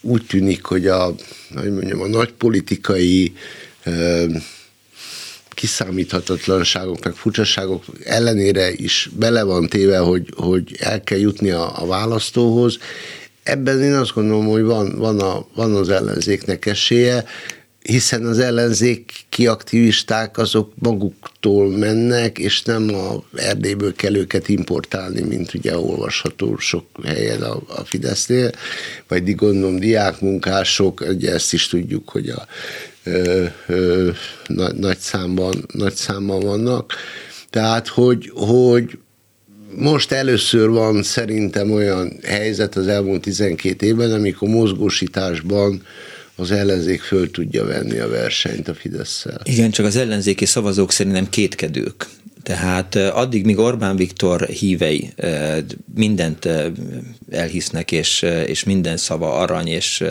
úgy 0.00 0.26
tűnik, 0.26 0.64
hogy 0.64 0.86
a, 0.86 1.14
hogy 1.54 1.72
mondjam, 1.72 2.00
a 2.00 2.06
nagy 2.06 2.32
politikai 2.32 3.32
kiszámíthatatlanságok, 5.48 7.04
meg 7.04 7.14
furcsaságok 7.14 7.84
ellenére 8.04 8.72
is 8.72 9.10
bele 9.18 9.42
van 9.42 9.66
téve, 9.66 9.98
hogy, 9.98 10.28
hogy 10.36 10.76
el 10.78 11.02
kell 11.02 11.18
jutni 11.18 11.50
a, 11.50 11.82
a 11.82 11.86
választóhoz. 11.86 12.78
Ebben 13.42 13.82
én 13.82 13.94
azt 13.94 14.14
gondolom, 14.14 14.46
hogy 14.46 14.62
van, 14.62 14.98
van, 14.98 15.20
a, 15.20 15.46
van 15.54 15.74
az 15.74 15.88
ellenzéknek 15.88 16.66
esélye, 16.66 17.24
hiszen 17.86 18.24
az 18.24 18.38
ellenzéki 18.38 19.46
aktivisták 19.46 20.38
azok 20.38 20.72
maguktól 20.74 21.76
mennek, 21.76 22.38
és 22.38 22.62
nem 22.62 22.94
a 22.94 23.22
Erdélyből 23.34 23.94
kell 23.94 24.14
őket 24.14 24.48
importálni, 24.48 25.20
mint 25.20 25.54
ugye 25.54 25.78
olvasható 25.78 26.56
sok 26.58 26.86
helyen 27.04 27.42
a, 27.42 27.62
a 27.68 27.84
Fidesznél, 27.84 28.50
vagy 29.08 29.34
gondolom 29.34 29.78
diákmunkások, 29.78 31.04
ugye 31.08 31.32
ezt 31.32 31.52
is 31.52 31.68
tudjuk, 31.68 32.08
hogy 32.08 32.28
a 32.28 32.46
ö, 33.04 33.44
ö, 33.66 34.10
nagy, 34.46 34.74
nagy, 34.74 34.98
számban, 34.98 35.66
nagy 35.72 35.94
számban 35.94 36.40
vannak. 36.40 36.92
Tehát, 37.50 37.88
hogy, 37.88 38.30
hogy 38.34 38.98
most 39.76 40.12
először 40.12 40.68
van 40.68 41.02
szerintem 41.02 41.70
olyan 41.72 42.18
helyzet 42.22 42.76
az 42.76 42.86
elmúlt 42.86 43.20
12 43.20 43.86
évben, 43.86 44.12
amikor 44.12 44.48
mozgósításban 44.48 45.82
az 46.36 46.50
ellenzék 46.50 47.00
föl 47.00 47.30
tudja 47.30 47.64
venni 47.64 47.98
a 47.98 48.08
versenyt 48.08 48.68
a 48.68 48.74
fidesz 48.74 49.26
Igen, 49.42 49.70
csak 49.70 49.86
az 49.86 49.96
ellenzéki 49.96 50.44
szavazók 50.44 50.92
szerintem 50.92 51.28
kétkedők. 51.28 52.06
Tehát 52.46 52.94
addig, 52.94 53.44
míg 53.44 53.58
Orbán 53.58 53.96
Viktor 53.96 54.46
hívei 54.46 55.12
mindent 55.94 56.48
elhisznek, 57.30 57.92
és, 57.92 58.22
és 58.46 58.64
minden 58.64 58.96
szava 58.96 59.34
arany, 59.34 59.66
és 59.66 60.04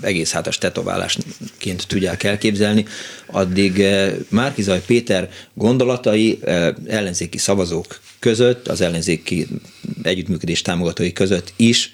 egész 0.00 0.32
hátas 0.32 0.58
tetoválásként 0.58 1.86
tudják 1.86 2.22
elképzelni, 2.22 2.86
addig 3.26 3.84
Márkizaj 4.28 4.82
Péter 4.86 5.30
gondolatai 5.54 6.38
ellenzéki 6.86 7.38
szavazók 7.38 8.00
között, 8.18 8.68
az 8.68 8.80
ellenzéki 8.80 9.46
együttműködés 10.02 10.62
támogatói 10.62 11.12
között 11.12 11.52
is, 11.56 11.90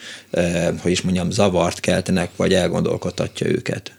hogy 0.79 0.91
is 0.91 1.01
mondjam, 1.01 1.31
zavart 1.31 1.81
keltenek, 1.81 2.31
vagy 2.37 2.55
elgondolkodtatja 2.55 3.47
őket. 3.47 3.93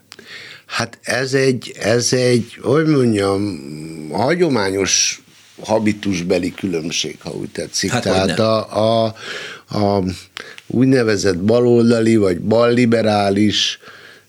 Hát 0.65 0.99
ez 1.01 1.33
egy, 1.33 1.73
ez 1.79 2.13
egy, 2.13 2.57
hogy 2.61 2.85
mondjam, 2.85 3.59
hagyományos 4.11 5.21
habitusbeli 5.59 6.53
különbség, 6.53 7.17
ha 7.19 7.31
úgy 7.31 7.49
tetszik. 7.49 7.91
Hát, 7.91 8.03
Tehát 8.03 8.39
a, 8.39 9.05
a, 9.05 9.15
a 9.77 10.03
úgynevezett 10.67 11.37
baloldali 11.37 12.15
vagy 12.15 12.39
balliberális 12.39 13.79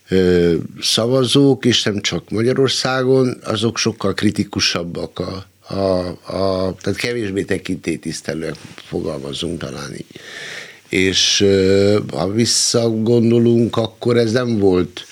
ö, 0.09 0.55
szavazók, 0.81 1.65
és 1.65 1.83
nem 1.83 2.01
csak 2.01 2.31
Magyarországon, 2.31 3.39
azok 3.45 3.79
sokkal 3.79 4.15
kritikusabbak 4.15 5.19
a, 5.19 5.47
a, 5.75 6.07
a 6.09 6.75
tehát 6.81 6.99
kevésbé 6.99 7.43
tekintétisztelőek 7.43 8.57
fogalmazunk 8.75 9.59
talán 9.59 9.93
így. 9.93 10.21
És 10.89 11.47
ha 12.13 12.29
visszagondolunk, 12.29 13.77
akkor 13.77 14.17
ez 14.17 14.33
nem 14.33 14.59
volt 14.59 15.07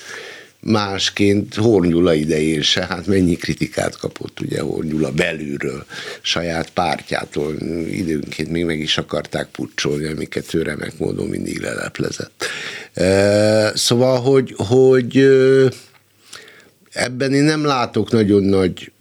másként 0.59 1.55
Hornyula 1.55 2.13
idején 2.13 2.61
se, 2.61 2.85
hát 2.85 3.07
mennyi 3.07 3.35
kritikát 3.35 3.97
kapott 3.97 4.39
ugye 4.39 4.61
Hornyula 4.61 5.11
belülről, 5.11 5.85
saját 6.21 6.69
pártjától, 6.69 7.55
időnként 7.91 8.49
még 8.49 8.65
meg 8.65 8.79
is 8.79 8.97
akarták 8.97 9.47
pucsolni, 9.47 10.05
amiket 10.05 10.53
ő 10.53 10.61
remek 10.61 10.97
módon 10.97 11.27
mindig 11.27 11.59
leleplezett. 11.59 12.45
Szóval, 13.73 14.21
hogy, 14.21 14.53
hogy 14.57 15.17
ebben 16.91 17.33
én 17.33 17.43
nem 17.43 17.65
látok 17.65 18.11
nagyon 18.11 18.43
nagy 18.43 18.91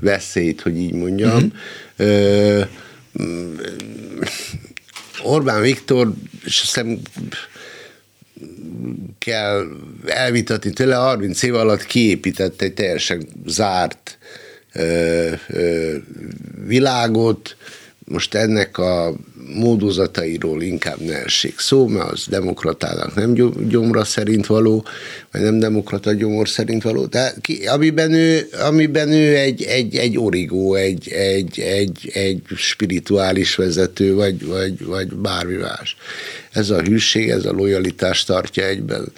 veszélyt, 0.00 0.60
hogy 0.60 0.76
így 0.76 0.92
mondjam. 0.94 1.52
Uh-huh. 1.98 2.66
Orbán 5.22 5.60
Viktor, 5.60 6.12
és 6.44 6.60
hiszem 6.60 6.98
kell 9.18 9.66
elvitatni. 10.06 10.70
Tőle, 10.70 10.94
30 10.94 11.42
év 11.42 11.54
alatt 11.54 11.84
kiépített 11.84 12.62
egy 12.62 12.74
teljesen 12.74 13.28
zárt 13.46 14.18
ö, 14.72 15.32
ö, 15.48 15.96
világot, 16.66 17.56
most 18.04 18.34
ennek 18.34 18.78
a 18.78 19.14
módozatairól 19.54 20.62
inkább 20.62 21.00
ne 21.00 21.22
essék 21.22 21.58
szó, 21.58 21.86
mert 21.86 22.10
az 22.10 22.26
demokratának 22.28 23.14
nem 23.14 23.34
gyomra 23.68 24.04
szerint 24.04 24.46
való, 24.46 24.84
vagy 25.32 25.40
nem 25.40 25.58
demokrata 25.58 26.12
gyomor 26.12 26.48
szerint 26.48 26.82
való, 26.82 27.06
de 27.06 27.34
ki, 27.40 27.66
amiben 27.66 28.12
ő, 28.12 28.48
amiben 28.60 29.08
ő 29.08 29.36
egy, 29.36 29.62
egy, 29.62 29.96
egy 29.96 30.18
origó, 30.18 30.74
egy, 30.74 31.08
egy, 31.08 31.60
egy, 31.60 32.10
egy 32.12 32.42
spirituális 32.56 33.54
vezető, 33.54 34.14
vagy, 34.14 34.46
vagy, 34.46 34.84
vagy 34.84 35.14
bármi 35.14 35.56
más. 35.56 35.96
Ez 36.52 36.70
a 36.70 36.82
hűség, 36.82 37.28
ez 37.28 37.44
a 37.44 37.52
lojalitás 37.52 38.24
tartja 38.24 38.64
egyben 38.64 39.12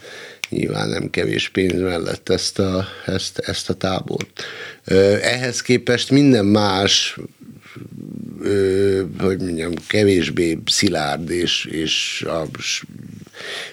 nyilván 0.50 0.88
nem 0.88 1.10
kevés 1.10 1.48
pénz 1.48 1.80
mellett 1.80 2.28
ezt 2.28 2.58
a, 2.58 2.86
ezt, 3.06 3.38
ezt 3.38 3.70
a 3.70 3.74
tábort. 3.74 4.44
Ehhez 5.22 5.62
képest 5.62 6.10
minden 6.10 6.44
más 6.44 7.18
hogy 9.18 9.38
mondjam, 9.38 9.72
kevésbé 9.86 10.58
szilárd 10.66 11.30
és, 11.30 11.64
és 11.64 12.24
a 12.28 12.46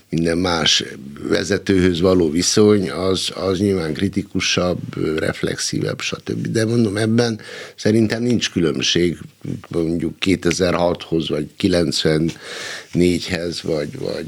minden 0.10 0.38
más 0.38 0.84
vezetőhöz 1.22 2.02
való 2.02 2.30
viszony, 2.30 2.92
az, 2.92 3.30
az 3.36 3.60
nyilván 3.60 3.94
kritikusabb, 3.94 4.80
reflexívebb, 5.20 6.02
stb. 6.02 6.48
De 6.48 6.66
mondom, 6.66 6.98
ebben 6.98 7.40
szerintem 7.76 8.24
nincs 8.24 8.52
különbség 8.52 9.18
mondjuk 9.68 10.14
2006-hoz, 10.26 11.30
vagy 11.30 11.50
94-hez, 11.60 13.60
vagy, 13.62 14.00
vagy 14.00 14.26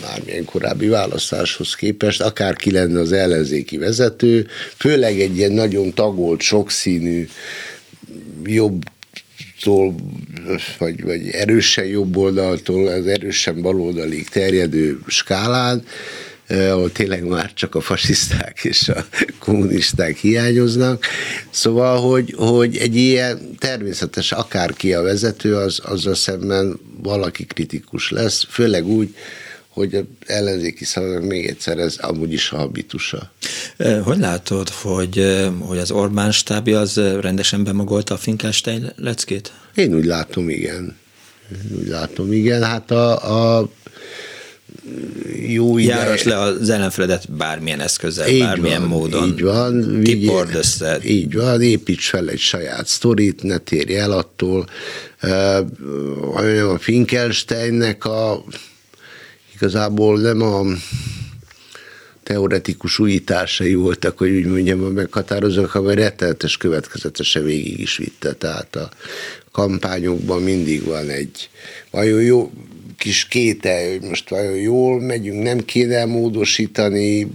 bármilyen 0.00 0.44
korábbi 0.44 0.86
választáshoz 0.86 1.74
képest, 1.74 2.20
akár 2.20 2.56
ki 2.56 2.70
lenne 2.70 3.00
az 3.00 3.12
ellenzéki 3.12 3.78
vezető, 3.78 4.46
főleg 4.76 5.20
egy 5.20 5.36
ilyen 5.36 5.52
nagyon 5.52 5.94
tagolt, 5.94 6.40
sokszínű, 6.40 7.28
jobb 8.44 8.82
tól, 9.62 9.94
vagy, 10.78 11.02
vagy 11.02 11.28
erősen 11.30 11.84
jobb 11.84 12.16
oldaltól 12.16 12.86
az 12.86 13.06
erősen 13.06 13.62
baloldalig 13.62 14.28
terjedő 14.28 14.98
skálán, 15.06 15.84
ahol 16.48 16.92
tényleg 16.92 17.24
már 17.24 17.54
csak 17.54 17.74
a 17.74 17.80
fasiszták 17.80 18.64
és 18.64 18.88
a 18.88 19.06
kommunisták 19.38 20.16
hiányoznak. 20.16 21.06
Szóval, 21.50 22.00
hogy, 22.10 22.34
hogy 22.36 22.76
egy 22.76 22.96
ilyen 22.96 23.56
természetes 23.58 24.32
akárki 24.32 24.94
a 24.94 25.02
vezető, 25.02 25.56
az, 25.56 25.80
azzal 25.84 26.14
szemben 26.14 26.78
valaki 27.02 27.44
kritikus 27.44 28.10
lesz, 28.10 28.46
főleg 28.48 28.86
úgy, 28.86 29.14
hogy 29.68 29.94
az 29.94 30.04
ellenzéki 30.26 30.84
szavak 30.84 31.22
még 31.22 31.46
egyszer 31.46 31.78
ez 31.78 31.96
amúgy 31.96 32.32
is 32.32 32.50
a 32.50 32.56
habitusa. 32.56 33.32
Hogy 34.02 34.18
látod, 34.18 34.68
hogy, 34.68 35.42
hogy 35.58 35.78
az 35.78 35.90
Orbán 35.90 36.32
stábja 36.32 36.80
az 36.80 37.00
rendesen 37.20 37.64
bemagolta 37.64 38.14
a 38.14 38.16
Finkelstein 38.16 38.92
leckét? 38.96 39.52
Én 39.74 39.94
úgy 39.94 40.04
látom, 40.04 40.48
igen. 40.48 40.96
Én 41.52 41.78
úgy 41.78 41.86
látom, 41.86 42.32
igen. 42.32 42.62
Hát 42.62 42.90
a, 42.90 43.58
a 43.58 43.68
jó 45.48 45.78
ide... 45.78 45.94
Járos 45.94 46.22
le 46.22 46.38
az 46.38 46.70
ellenfeledet 46.70 47.30
bármilyen 47.30 47.80
eszközzel, 47.80 48.28
így 48.28 48.38
bármilyen 48.38 48.80
van, 48.80 48.88
módon. 48.88 49.28
Így 49.28 49.42
van. 49.42 50.00
Kipord 50.02 50.54
össze. 50.54 50.98
Így 51.04 51.34
van, 51.34 51.62
építs 51.62 52.08
fel 52.08 52.28
egy 52.28 52.38
saját 52.38 52.86
sztorit, 52.86 53.42
ne 53.42 53.58
térj 53.58 53.96
el 53.96 54.10
attól. 54.10 54.66
A 56.34 56.78
Finkelsteinnek 56.78 58.04
a 58.04 58.44
igazából 59.54 60.20
nem 60.20 60.42
a 60.42 60.62
teoretikus 62.32 62.98
újításai 62.98 63.74
voltak, 63.74 64.18
hogy 64.18 64.30
úgy 64.30 64.46
mondjam, 64.46 64.84
a 64.84 64.88
meghatározók, 64.88 65.70
hanem 65.70 65.94
rettenetes 65.94 66.56
következetesen 66.56 67.44
végig 67.44 67.80
is 67.80 67.96
vitte. 67.96 68.32
Tehát 68.32 68.76
a 68.76 68.90
kampányokban 69.50 70.42
mindig 70.42 70.84
van 70.84 71.08
egy, 71.08 71.48
vajon 71.90 72.22
jó, 72.22 72.50
kis 72.98 73.28
kétel, 73.28 73.90
hogy 73.90 74.00
most 74.08 74.28
vajon 74.28 74.56
jól 74.56 75.00
megyünk, 75.00 75.42
nem 75.42 75.64
kéne 75.64 76.04
módosítani, 76.04 77.30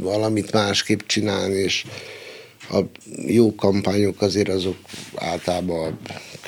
valamit 0.00 0.52
másképp 0.52 1.00
csinálni, 1.06 1.54
és 1.54 1.84
a 2.70 2.78
jó 3.26 3.54
kampányok 3.54 4.22
azért 4.22 4.48
azok 4.48 4.76
általában 5.14 5.98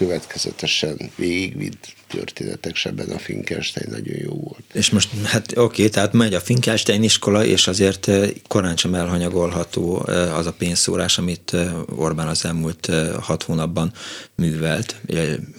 következetesen 0.00 1.10
végigvitt 1.16 1.94
történetek 2.08 2.76
sebben 2.76 3.08
a 3.08 3.18
Finkelstein 3.18 3.86
nagyon 3.90 4.16
jó 4.22 4.30
volt. 4.30 4.64
És 4.72 4.90
most, 4.90 5.08
hát 5.24 5.50
oké, 5.50 5.60
okay, 5.60 5.88
tehát 5.88 6.12
megy 6.12 6.34
a 6.34 6.40
Finkelstein 6.40 7.02
iskola, 7.02 7.44
és 7.44 7.66
azért 7.66 8.08
eh, 8.08 8.28
korán 8.48 8.76
sem 8.76 8.94
elhanyagolható 8.94 10.04
eh, 10.06 10.38
az 10.38 10.46
a 10.46 10.52
pénzszórás, 10.52 11.18
amit 11.18 11.54
eh, 11.54 11.98
Orbán 11.98 12.26
az 12.26 12.44
elmúlt 12.44 12.90
hat 13.20 13.42
hónapban 13.42 13.92
művelt, 14.34 14.96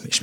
és 0.07 0.21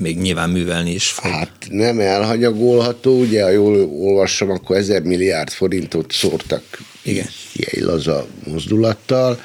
még 0.00 0.18
nyilván 0.18 0.50
művelni 0.50 0.90
is 0.90 1.08
fog. 1.08 1.30
Hát 1.30 1.66
nem 1.70 2.00
elhanyagolható, 2.00 3.20
ugye, 3.20 3.42
ha 3.42 3.50
jól 3.50 3.90
olvassam, 3.90 4.50
akkor 4.50 4.76
ezer 4.76 5.02
milliárd 5.02 5.50
forintot 5.50 6.12
szórtak 6.12 6.62
Igen. 7.02 7.26
ilyen 7.52 7.86
laza 7.86 8.26
mozdulattal. 8.46 9.40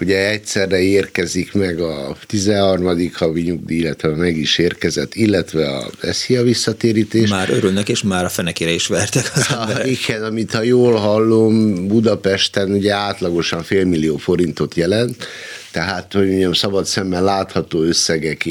Ugye 0.00 0.28
egyszerre 0.28 0.80
érkezik 0.80 1.52
meg 1.52 1.80
a 1.80 2.16
13. 2.26 3.10
havi 3.12 3.42
nyugdíj, 3.42 3.78
illetve 3.78 4.08
meg 4.08 4.36
is 4.36 4.58
érkezett, 4.58 5.14
illetve 5.14 5.76
a 5.76 5.90
SZIA 6.12 6.42
visszatérítés. 6.42 7.30
Már 7.30 7.50
örülnek, 7.50 7.88
és 7.88 8.02
már 8.02 8.24
a 8.24 8.28
fenekére 8.28 8.70
is 8.70 8.86
vertek 8.86 9.32
az 9.34 9.46
emberek. 9.60 9.86
Igen, 9.86 10.24
amit 10.24 10.52
ha 10.52 10.62
jól 10.62 10.94
hallom, 10.94 11.86
Budapesten 11.86 12.70
ugye 12.70 12.94
átlagosan 12.94 13.62
félmillió 13.62 14.16
forintot 14.16 14.74
jelent, 14.74 15.26
tehát, 15.70 16.12
hogy 16.12 16.26
mondjam, 16.26 16.52
szabad 16.52 16.84
szemmel 16.86 17.22
látható 17.22 17.82
összegek 17.82 18.44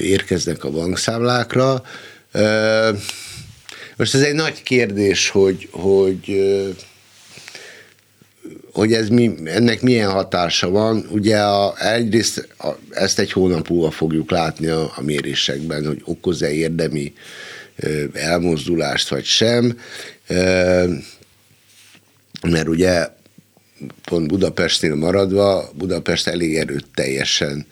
érkeznek 0.00 0.64
a 0.64 0.70
bankszámlákra. 0.70 1.82
Most 3.96 4.14
ez 4.14 4.20
egy 4.20 4.34
nagy 4.34 4.62
kérdés, 4.62 5.28
hogy, 5.28 5.68
hogy 5.70 6.24
hogy 8.74 8.92
ez 8.92 9.08
mi, 9.08 9.34
ennek 9.44 9.80
milyen 9.80 10.10
hatása 10.10 10.70
van. 10.70 11.06
Ugye 11.10 11.38
a, 11.38 11.74
egyrészt 11.86 12.48
a, 12.58 12.68
ezt 12.90 13.18
egy 13.18 13.32
hónap 13.32 13.68
múlva 13.68 13.90
fogjuk 13.90 14.30
látni 14.30 14.66
a, 14.66 14.92
a 14.96 15.02
mérésekben, 15.02 15.86
hogy 15.86 16.02
okoz-e 16.04 16.50
érdemi 16.50 17.12
elmozdulást 18.12 19.08
vagy 19.08 19.24
sem, 19.24 19.78
mert 22.42 22.68
ugye 22.68 23.08
pont 24.04 24.26
Budapestnél 24.26 24.94
maradva, 24.94 25.70
Budapest 25.74 26.26
elég 26.26 26.56
erőteljesen 26.56 27.66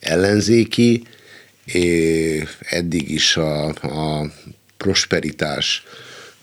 ellenzéki, 0.00 1.02
eddig 2.60 3.10
is 3.10 3.36
a, 3.36 3.66
a 3.68 4.30
prosperitás 4.76 5.82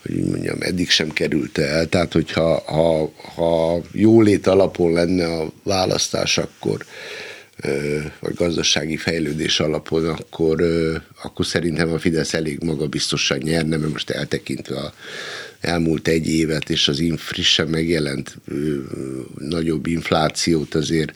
hogy 0.01 0.15
úgy 0.15 0.29
mondjam, 0.29 0.57
eddig 0.59 0.89
sem 0.89 1.09
került 1.09 1.57
el. 1.57 1.89
Tehát, 1.89 2.13
hogyha 2.13 2.63
ha, 2.65 3.11
ha 3.35 3.81
jólét 3.91 4.47
alapon 4.47 4.93
lenne 4.93 5.25
a 5.25 5.51
választás, 5.63 6.37
akkor 6.37 6.85
vagy 8.19 8.33
gazdasági 8.33 8.97
fejlődés 8.97 9.59
alapon, 9.59 10.05
akkor, 10.05 10.63
akkor 11.23 11.45
szerintem 11.45 11.93
a 11.93 11.99
Fidesz 11.99 12.33
elég 12.33 12.63
magabiztosan 12.63 13.37
nyerne, 13.37 13.77
mert 13.77 13.91
most 13.91 14.09
eltekintve 14.09 14.79
a 14.79 14.93
elmúlt 15.59 16.07
egy 16.07 16.27
évet 16.27 16.69
és 16.69 16.87
az 16.87 17.03
frissen 17.17 17.67
megjelent 17.67 18.35
nagyobb 19.37 19.87
inflációt 19.87 20.75
azért 20.75 21.13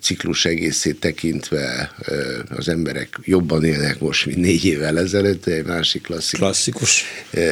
ciklus 0.00 0.44
egészét 0.44 1.00
tekintve 1.00 1.94
az 2.56 2.68
emberek 2.68 3.18
jobban 3.22 3.64
élnek 3.64 4.00
most, 4.00 4.26
mint 4.26 4.38
négy 4.38 4.64
évvel 4.64 4.98
ezelőtt, 4.98 5.46
egy 5.46 5.64
másik 5.64 6.02
klasszikus, 6.02 6.38
klasszikus. 6.38 7.04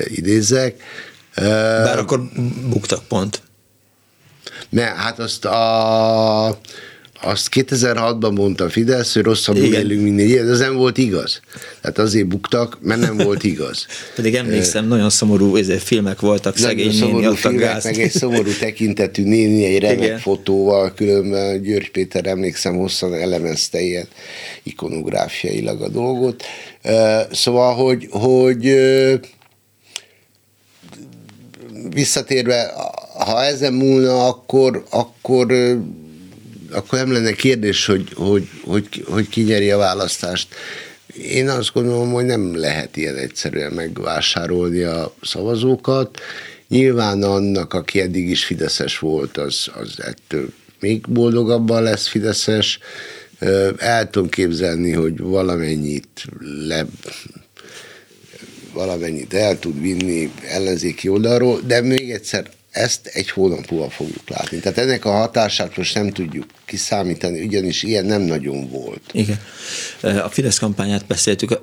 idézek. 0.05 0.83
Bár 1.35 1.99
akkor 1.99 2.21
buktak 2.69 3.05
pont. 3.09 3.43
Mert 4.69 4.97
hát 4.97 5.19
azt 5.19 5.45
a 5.45 6.61
azt 7.23 7.49
2006-ban 7.55 8.35
mondta 8.35 8.65
a 8.65 8.69
Fidesz, 8.69 9.15
hogy 9.15 9.23
rosszabbul 9.23 9.63
Igen. 9.63 9.81
élünk, 9.81 10.03
mint 10.03 10.17
négy 10.17 10.33
ez 10.33 10.59
nem 10.59 10.75
volt 10.75 10.99
igaz. 10.99 11.41
Tehát 11.81 11.99
azért 11.99 12.27
buktak, 12.27 12.79
mert 12.81 13.01
nem 13.01 13.17
volt 13.17 13.45
igaz. 13.45 13.87
Pedig 14.17 14.35
emlékszem, 14.35 14.89
nagyon 14.89 15.11
szomorú 15.11 15.57
ezért 15.57 15.83
filmek 15.83 16.21
voltak, 16.21 16.57
szegény 16.57 16.93
szomorú 16.93 17.19
néni 17.19 17.35
filmek, 17.35 17.61
gáz. 17.61 17.85
meg 17.85 17.99
egy 17.99 18.11
szomorú 18.11 18.51
tekintetű 18.61 19.25
néni, 19.25 19.65
egy 19.65 19.79
remek 19.79 19.99
Igen. 19.99 20.19
fotóval, 20.19 20.93
különben 20.95 21.63
György 21.63 21.91
Péter 21.91 22.27
emlékszem 22.27 22.77
hosszan 22.77 23.15
elemezte 23.15 23.81
ilyen 23.81 24.09
ikonográfiailag 24.63 25.83
a 25.83 25.89
dolgot. 25.89 26.43
Szóval, 27.31 27.75
hogy, 27.75 28.07
hogy 28.11 28.75
visszatérve, 31.91 32.73
ha 33.19 33.45
ezen 33.45 33.73
múlna, 33.73 34.27
akkor, 34.27 34.85
akkor 34.91 35.47
akkor 36.71 36.99
nem 36.99 37.13
lenne 37.13 37.33
kérdés, 37.33 37.87
hogy, 37.87 38.09
hogy, 38.15 38.49
hogy, 38.65 39.05
hogy 39.09 39.29
ki 39.29 39.43
nyeri 39.43 39.71
a 39.71 39.77
választást. 39.77 40.49
Én 41.23 41.49
azt 41.49 41.73
gondolom, 41.73 42.13
hogy 42.13 42.25
nem 42.25 42.57
lehet 42.57 42.97
ilyen 42.97 43.17
egyszerűen 43.17 43.73
megvásárolni 43.73 44.83
a 44.83 45.15
szavazókat. 45.23 46.21
Nyilván 46.69 47.23
annak, 47.23 47.75
aki 47.75 48.01
eddig 48.01 48.31
is 48.31 48.45
Fideszes 48.45 48.99
volt, 48.99 49.37
az, 49.37 49.69
az 49.75 49.95
ettől 49.99 50.49
még 50.81 51.09
boldogabban 51.09 51.83
lesz 51.83 52.07
Fideszes. 52.07 52.79
El 53.77 54.11
tudom 54.11 54.29
képzelni, 54.29 54.93
hogy 54.93 55.19
valamennyit 55.19 56.25
le, 56.67 56.87
valamennyit 58.73 59.35
el 59.35 59.59
tud 59.59 59.81
vinni 59.81 60.33
ellenzéki 60.49 61.09
oldalról, 61.09 61.61
de 61.67 61.81
még 61.81 62.11
egyszer 62.11 62.51
ezt 62.77 63.07
egy 63.07 63.31
hónap 63.31 63.71
múlva 63.71 63.91
fogjuk 63.91 64.29
látni. 64.29 64.59
Tehát 64.59 64.79
ennek 64.79 65.05
a 65.05 65.11
hatását 65.11 65.77
most 65.77 65.95
nem 65.95 66.11
tudjuk 66.11 66.45
kiszámítani, 66.65 67.43
ugyanis 67.43 67.83
ilyen 67.83 68.05
nem 68.05 68.23
nagyon 68.23 68.71
volt. 68.71 69.01
Igen. 69.13 69.39
A 70.01 70.29
Fidesz 70.29 70.59
kampányát 70.59 71.07
beszéltük, 71.07 71.61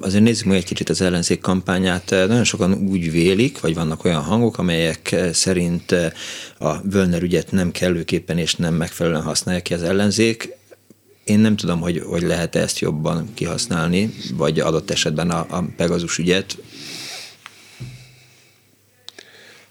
azért 0.00 0.22
nézzük 0.22 0.46
meg 0.46 0.56
egy 0.56 0.64
kicsit 0.64 0.88
az 0.88 1.00
ellenzék 1.00 1.40
kampányát. 1.40 2.10
Nagyon 2.10 2.44
sokan 2.44 2.72
úgy 2.72 3.10
vélik, 3.10 3.60
vagy 3.60 3.74
vannak 3.74 4.04
olyan 4.04 4.22
hangok, 4.22 4.58
amelyek 4.58 5.16
szerint 5.32 5.92
a 6.58 6.80
Völner 6.82 7.22
ügyet 7.22 7.50
nem 7.50 7.70
kellőképpen 7.70 8.38
és 8.38 8.54
nem 8.54 8.74
megfelelően 8.74 9.22
használja 9.22 9.62
ki 9.62 9.74
az 9.74 9.82
ellenzék. 9.82 10.56
Én 11.24 11.38
nem 11.38 11.56
tudom, 11.56 11.80
hogy, 11.80 12.02
hogy 12.06 12.22
lehet 12.22 12.56
ezt 12.56 12.78
jobban 12.78 13.30
kihasználni, 13.34 14.14
vagy 14.34 14.60
adott 14.60 14.90
esetben 14.90 15.30
a, 15.30 15.46
a 15.48 15.64
Pegazus 15.76 16.18
ügyet. 16.18 16.56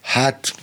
Hát 0.02 0.54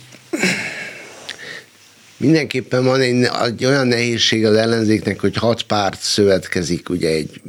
Mindenképpen 2.17 2.83
van 2.83 2.99
egy, 2.99 3.29
egy 3.45 3.65
olyan 3.65 3.87
nehézség 3.87 4.45
az 4.45 4.55
ellenzéknek, 4.55 5.19
hogy 5.19 5.35
hat 5.35 5.63
párt 5.63 6.01
szövetkezik 6.01 6.89
ugye 6.89 7.09
egy 7.09 7.41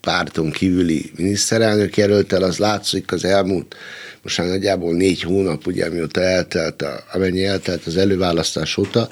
párton 0.00 0.50
kívüli 0.50 1.10
miniszterelnök 1.16 1.96
jelöltel, 1.96 2.42
az 2.42 2.58
látszik 2.58 3.12
az 3.12 3.24
elmúlt 3.24 3.76
most 4.24 4.38
már 4.38 4.46
nagyjából 4.46 4.94
négy 4.94 5.22
hónap, 5.22 5.66
ugye, 5.66 5.86
amióta 5.86 6.20
eltelt, 6.20 6.82
a, 6.82 7.04
amennyi 7.12 7.44
eltelt 7.44 7.86
az 7.86 7.96
előválasztás 7.96 8.76
óta, 8.76 9.08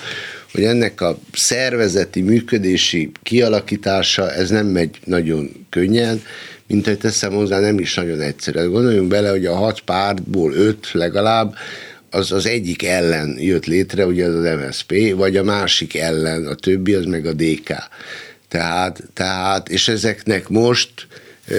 hogy 0.53 0.65
ennek 0.65 1.01
a 1.01 1.19
szervezeti, 1.33 2.21
működési 2.21 3.11
kialakítása, 3.23 4.33
ez 4.33 4.51
nem 4.51 4.67
megy 4.67 4.99
nagyon 5.05 5.67
könnyen, 5.71 6.23
mint 6.67 6.87
hogy 6.87 6.99
teszem 6.99 7.33
hozzá, 7.33 7.61
nem 7.61 7.79
is 7.79 7.95
nagyon 7.95 8.21
egyszerű. 8.21 8.69
Gondoljunk 8.69 9.09
bele, 9.09 9.31
hogy 9.31 9.47
a 9.47 9.55
hat 9.55 9.81
pártból 9.81 10.53
öt 10.53 10.93
legalább, 10.93 11.55
az 12.13 12.33
az 12.33 12.47
egyik 12.47 12.83
ellen 12.85 13.37
jött 13.39 13.67
létre, 13.67 14.07
ugye 14.07 14.25
az 14.25 14.35
az 14.35 14.59
MSP, 14.67 15.15
vagy 15.15 15.37
a 15.37 15.43
másik 15.43 15.95
ellen, 15.95 16.47
a 16.47 16.55
többi 16.55 16.95
az 16.95 17.05
meg 17.05 17.27
a 17.27 17.33
DK. 17.33 17.73
Tehát, 18.49 19.03
tehát 19.15 19.69
és 19.69 19.89
ezeknek 19.89 20.49
most 20.49 21.07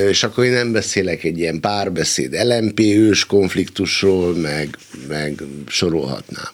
és 0.09 0.23
akkor 0.23 0.43
én 0.43 0.51
nem 0.51 0.71
beszélek 0.71 1.23
egy 1.23 1.37
ilyen 1.37 1.59
párbeszéd 1.59 2.33
LMP 2.43 2.79
ős 2.79 3.25
konfliktusról, 3.25 4.35
meg, 4.35 4.77
meg 5.07 5.41
sorolhatnám. 5.67 6.51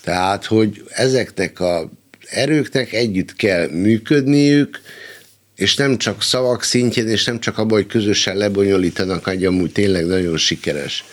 Tehát, 0.00 0.44
hogy 0.44 0.82
ezeknek 0.90 1.60
a 1.60 1.90
erőknek 2.30 2.92
együtt 2.92 3.36
kell 3.36 3.68
működniük, 3.70 4.80
és 5.56 5.74
nem 5.74 5.96
csak 5.96 6.22
szavak 6.22 6.62
szintjén, 6.62 7.08
és 7.08 7.24
nem 7.24 7.40
csak 7.40 7.58
abban, 7.58 7.78
hogy 7.78 7.86
közösen 7.86 8.36
lebonyolítanak 8.36 9.28
egy 9.28 9.44
amúgy 9.44 9.72
tényleg 9.72 10.06
nagyon 10.06 10.36
sikeres 10.36 11.04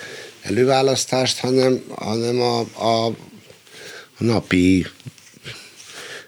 előválasztást, 0.47 1.39
hanem, 1.39 1.81
hanem 1.95 2.41
a, 2.41 2.60
a, 2.60 3.15
napi 4.17 4.86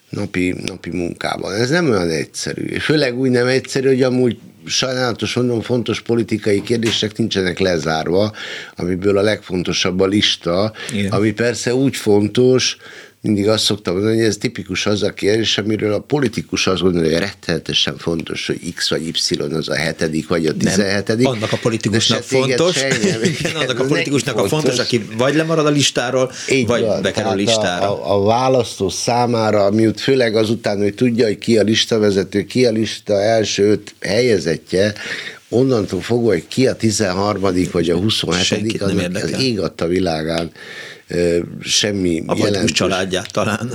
napi, 0.09 0.55
napi 0.65 0.89
munkában. 0.89 1.53
Ez 1.53 1.69
nem 1.69 1.89
olyan 1.89 2.09
egyszerű. 2.09 2.77
Főleg 2.77 3.19
úgy 3.19 3.29
nem 3.29 3.47
egyszerű, 3.47 3.87
hogy 3.87 4.03
amúgy 4.03 4.37
sajnálatos 4.65 5.33
mondom, 5.33 5.61
fontos 5.61 6.01
politikai 6.01 6.61
kérdések 6.61 7.17
nincsenek 7.17 7.59
lezárva, 7.59 8.33
amiből 8.75 9.17
a 9.17 9.21
legfontosabb 9.21 9.99
a 9.99 10.05
lista, 10.05 10.73
Igen. 10.93 11.11
ami 11.11 11.31
persze 11.31 11.75
úgy 11.75 11.95
fontos, 11.95 12.77
mindig 13.21 13.47
azt 13.47 13.63
szoktam 13.63 13.93
mondani, 13.93 14.15
hogy 14.17 14.25
ez 14.25 14.37
tipikus 14.37 14.85
az 14.85 15.03
a 15.03 15.13
kérdés, 15.13 15.57
amiről 15.57 15.93
a 15.93 15.99
politikus 15.99 16.67
azt 16.67 16.81
gondolja, 16.81 17.11
hogy 17.11 17.19
rettenetesen 17.19 17.97
fontos, 17.97 18.47
hogy 18.47 18.73
X 18.75 18.89
vagy 18.89 19.07
Y 19.07 19.39
az 19.39 19.69
a 19.69 19.75
hetedik 19.75 20.27
vagy 20.27 20.45
a 20.45 20.57
tizenhetedik. 20.57 21.27
Annak 21.27 21.51
a 21.51 21.57
politikusnak 21.57 22.23
fontos, 22.23 22.75
igen, 23.39 23.55
annak 23.55 23.79
a 23.79 23.85
politikusnak 23.85 24.37
a 24.37 24.47
fontos, 24.47 24.77
aki 24.77 25.07
vagy 25.17 25.35
lemarad 25.35 25.65
a 25.65 25.69
listáról, 25.69 26.31
Így 26.51 26.67
vagy 26.67 26.81
van, 26.81 27.01
bekerül 27.01 27.29
a 27.29 27.33
listára. 27.33 28.03
A, 28.03 28.15
a, 28.15 28.23
választó 28.23 28.89
számára, 28.89 29.71
miut 29.71 29.99
főleg 29.99 30.35
azután, 30.35 30.77
hogy 30.77 30.93
tudja, 30.93 31.25
hogy 31.25 31.37
ki 31.37 31.57
a 31.57 31.63
listavezető, 31.63 32.43
ki 32.43 32.65
a 32.65 32.71
lista 32.71 33.21
első 33.21 33.69
öt 33.69 33.95
helyezettje, 33.99 34.93
onnantól 35.49 36.01
fogva, 36.01 36.27
hogy 36.27 36.47
ki 36.47 36.67
a 36.67 36.75
13. 36.75 37.41
vagy 37.71 37.89
a 37.89 37.97
27. 37.97 38.81
az, 38.81 38.93
az 39.13 39.41
ég 39.41 39.61
világán 39.87 40.51
semmi 41.61 42.23
A 42.25 42.35
jelentős... 42.37 42.71
családját 42.71 43.31
talán. 43.31 43.71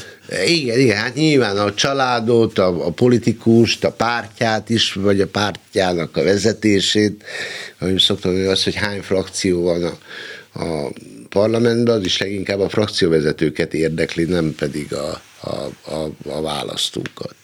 Igen, 0.47 0.79
igen, 0.79 0.97
hát 0.97 1.15
nyilván 1.15 1.59
a 1.59 1.75
családot, 1.75 2.59
a, 2.59 2.87
a 2.87 2.91
politikust, 2.91 3.85
a 3.85 3.93
pártját 3.93 4.71
is, 4.71 4.93
vagy 4.93 5.21
a 5.21 5.27
pártjának 5.27 6.17
a 6.17 6.23
vezetését, 6.23 7.25
ahogy 7.79 7.99
szoktam 7.99 8.31
mondani, 8.31 8.53
az, 8.53 8.65
hogy 8.65 8.75
hány 8.75 9.01
frakció 9.01 9.63
van 9.63 9.85
a, 9.85 9.99
a 10.63 10.93
parlamentben, 11.29 11.99
az 11.99 12.05
is 12.05 12.19
leginkább 12.19 12.61
a 12.61 12.69
frakcióvezetőket 12.69 13.75
érdekli, 13.75 14.25
nem 14.25 14.55
pedig 14.55 14.93
a, 14.95 15.21
a, 15.41 15.91
a, 15.91 16.11
a 16.29 16.41
választókat. 16.41 17.35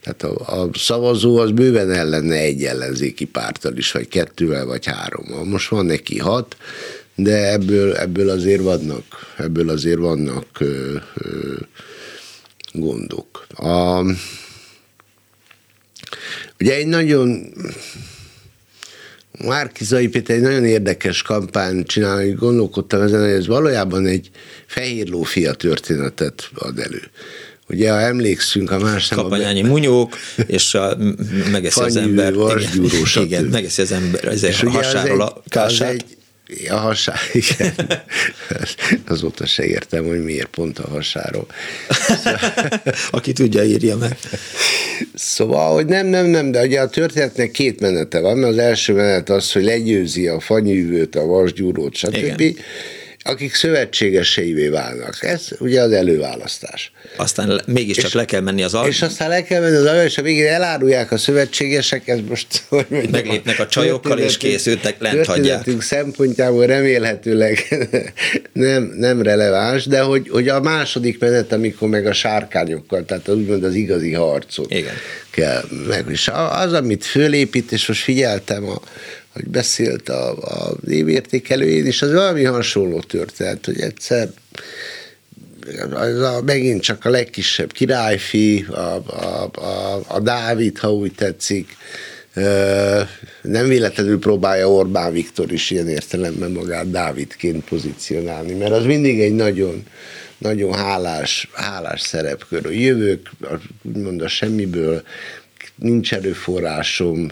Tehát 0.00 0.22
a, 0.22 0.62
a 0.62 0.70
szavazó 0.74 1.36
az 1.36 1.50
bőven 1.50 1.90
ellenne 1.90 2.36
egy 2.36 2.64
ellenzéki 2.64 3.24
pártal 3.24 3.76
is, 3.76 3.92
vagy 3.92 4.08
kettővel, 4.08 4.66
vagy 4.66 4.86
hárommal. 4.86 5.44
Most 5.44 5.68
van 5.68 5.86
neki 5.86 6.18
hat, 6.18 6.56
de 7.20 7.52
ebből, 7.52 7.96
ebből 7.96 8.28
azért 8.28 8.62
vannak, 8.62 9.04
ebből 9.36 9.68
azért 9.68 9.98
vannak 9.98 10.46
ö, 10.58 10.96
ö, 11.14 11.54
gondok. 12.72 13.46
A, 13.54 14.00
ugye 16.60 16.74
egy 16.74 16.86
nagyon 16.86 17.52
Márkizai 19.44 20.08
Péter 20.08 20.36
egy 20.36 20.42
nagyon 20.42 20.64
érdekes 20.64 21.22
kampány 21.22 21.84
csinál, 21.84 22.16
hogy 22.16 22.34
gondolkodtam 22.34 23.00
ezen, 23.00 23.20
hogy 23.20 23.30
ez 23.30 23.46
valójában 23.46 24.06
egy 24.06 24.30
fehér 24.66 25.08
lófia 25.08 25.52
történetet 25.52 26.50
ad 26.54 26.78
elő. 26.78 27.02
Ugye, 27.68 27.90
ha 27.90 28.00
emlékszünk 28.00 28.70
a 28.70 28.78
más 28.78 29.08
Kapanyányi 29.08 29.62
be... 29.62 29.68
munyók, 29.68 30.16
és 30.46 30.74
a, 30.74 30.96
megeszi 31.50 31.80
az 31.80 31.96
ember. 31.96 32.32
Igen, 32.32 33.24
igen, 33.24 33.44
megeszi 33.44 33.82
az 33.82 33.92
ember 33.92 34.24
ezért 34.24 34.62
a 34.62 34.70
hasáról 34.70 35.20
a 35.20 35.42
kását. 35.48 35.92
egy, 35.92 36.17
a 36.68 36.76
hasá, 36.76 37.14
igen. 37.32 37.74
Azóta 39.06 39.46
se 39.46 39.64
értem, 39.64 40.06
hogy 40.06 40.24
miért 40.24 40.46
pont 40.46 40.78
a 40.78 40.88
hasáról. 40.88 41.46
Aki 43.10 43.32
tudja, 43.32 43.64
írja 43.64 43.96
meg. 43.96 44.18
Szóval, 45.14 45.74
hogy 45.74 45.86
nem, 45.86 46.06
nem, 46.06 46.26
nem, 46.26 46.50
de 46.50 46.62
ugye 46.62 46.80
a 46.80 46.88
történetnek 46.88 47.50
két 47.50 47.80
menete 47.80 48.20
van, 48.20 48.36
mert 48.36 48.52
az 48.52 48.58
első 48.58 48.92
menet 48.92 49.30
az, 49.30 49.52
hogy 49.52 49.64
legyőzi 49.64 50.26
a 50.26 50.40
fanyűvőt, 50.40 51.16
a 51.16 51.26
vasgyúrót, 51.26 51.94
stb. 51.94 52.40
Igen 52.40 52.56
akik 53.22 53.54
szövetségeseivé 53.54 54.68
válnak. 54.68 55.18
Ez 55.20 55.48
ugye 55.58 55.80
az 55.80 55.92
előválasztás. 55.92 56.92
Aztán 57.16 57.62
mégiscsak 57.66 58.04
és, 58.04 58.12
le 58.12 58.24
kell 58.24 58.40
menni 58.40 58.62
az 58.62 58.74
alap. 58.74 58.88
És 58.88 59.02
aztán 59.02 59.28
le 59.28 59.42
kell 59.42 59.60
menni 59.60 59.76
az 59.76 59.84
alap, 59.84 60.04
és 60.04 60.18
a 60.18 60.22
végén 60.22 60.46
elárulják 60.46 61.12
a 61.12 61.18
szövetségesek, 61.18 62.08
ez 62.08 62.18
most, 62.28 62.46
hogy 62.68 62.86
mondjam, 62.88 63.12
Meglépnek 63.12 63.58
a 63.58 63.66
csajokkal, 63.66 64.18
és 64.18 64.36
készültek, 64.36 65.00
lent 65.00 65.26
hagyják. 65.26 65.66
szempontjából 65.80 66.66
remélhetőleg 66.66 67.68
nem, 68.52 68.92
nem 68.96 69.22
releváns, 69.22 69.86
de 69.86 70.00
hogy, 70.00 70.28
hogy 70.28 70.48
a 70.48 70.60
második 70.60 71.18
menet, 71.18 71.52
amikor 71.52 71.88
meg 71.88 72.06
a 72.06 72.12
sárkányokkal, 72.12 73.04
tehát 73.04 73.28
úgymond 73.28 73.64
az 73.64 73.74
igazi 73.74 74.12
harcot 74.12 74.72
Igen. 74.72 74.94
kell 75.30 75.64
meg. 75.88 76.04
És 76.08 76.30
az, 76.50 76.72
amit 76.72 77.04
fölépít, 77.04 77.72
és 77.72 77.86
most 77.86 78.02
figyeltem 78.02 78.68
a 78.68 78.80
hogy 79.38 79.48
beszélt 79.48 80.08
a, 80.08 80.30
a 80.30 80.76
évértékelőjén, 80.88 81.86
és 81.86 82.02
az 82.02 82.12
valami 82.12 82.44
hasonló 82.44 83.00
történt, 83.00 83.64
hogy 83.64 83.80
egyszer 83.80 84.28
az 85.90 86.20
a, 86.20 86.42
megint 86.44 86.82
csak 86.82 87.04
a 87.04 87.10
legkisebb 87.10 87.72
királyfi, 87.72 88.66
a, 88.70 89.02
a, 89.06 89.50
a, 89.54 90.00
a 90.06 90.20
Dávid, 90.20 90.78
ha 90.78 90.92
úgy 90.92 91.12
tetszik, 91.12 91.76
nem 93.42 93.68
véletlenül 93.68 94.18
próbálja 94.18 94.70
Orbán 94.70 95.12
Viktor 95.12 95.52
is 95.52 95.70
ilyen 95.70 95.88
értelemben 95.88 96.50
magát 96.50 96.90
Dávidként 96.90 97.64
pozícionálni, 97.64 98.54
mert 98.54 98.72
az 98.72 98.84
mindig 98.84 99.20
egy 99.20 99.34
nagyon, 99.34 99.82
nagyon 100.38 100.74
hálás, 100.74 101.48
hálás 101.52 102.00
szerepkör. 102.00 102.72
Jövök, 102.72 103.30
úgymond 103.82 104.22
a 104.22 104.28
semmiből, 104.28 105.02
nincs 105.78 106.14
erőforrásom, 106.14 107.30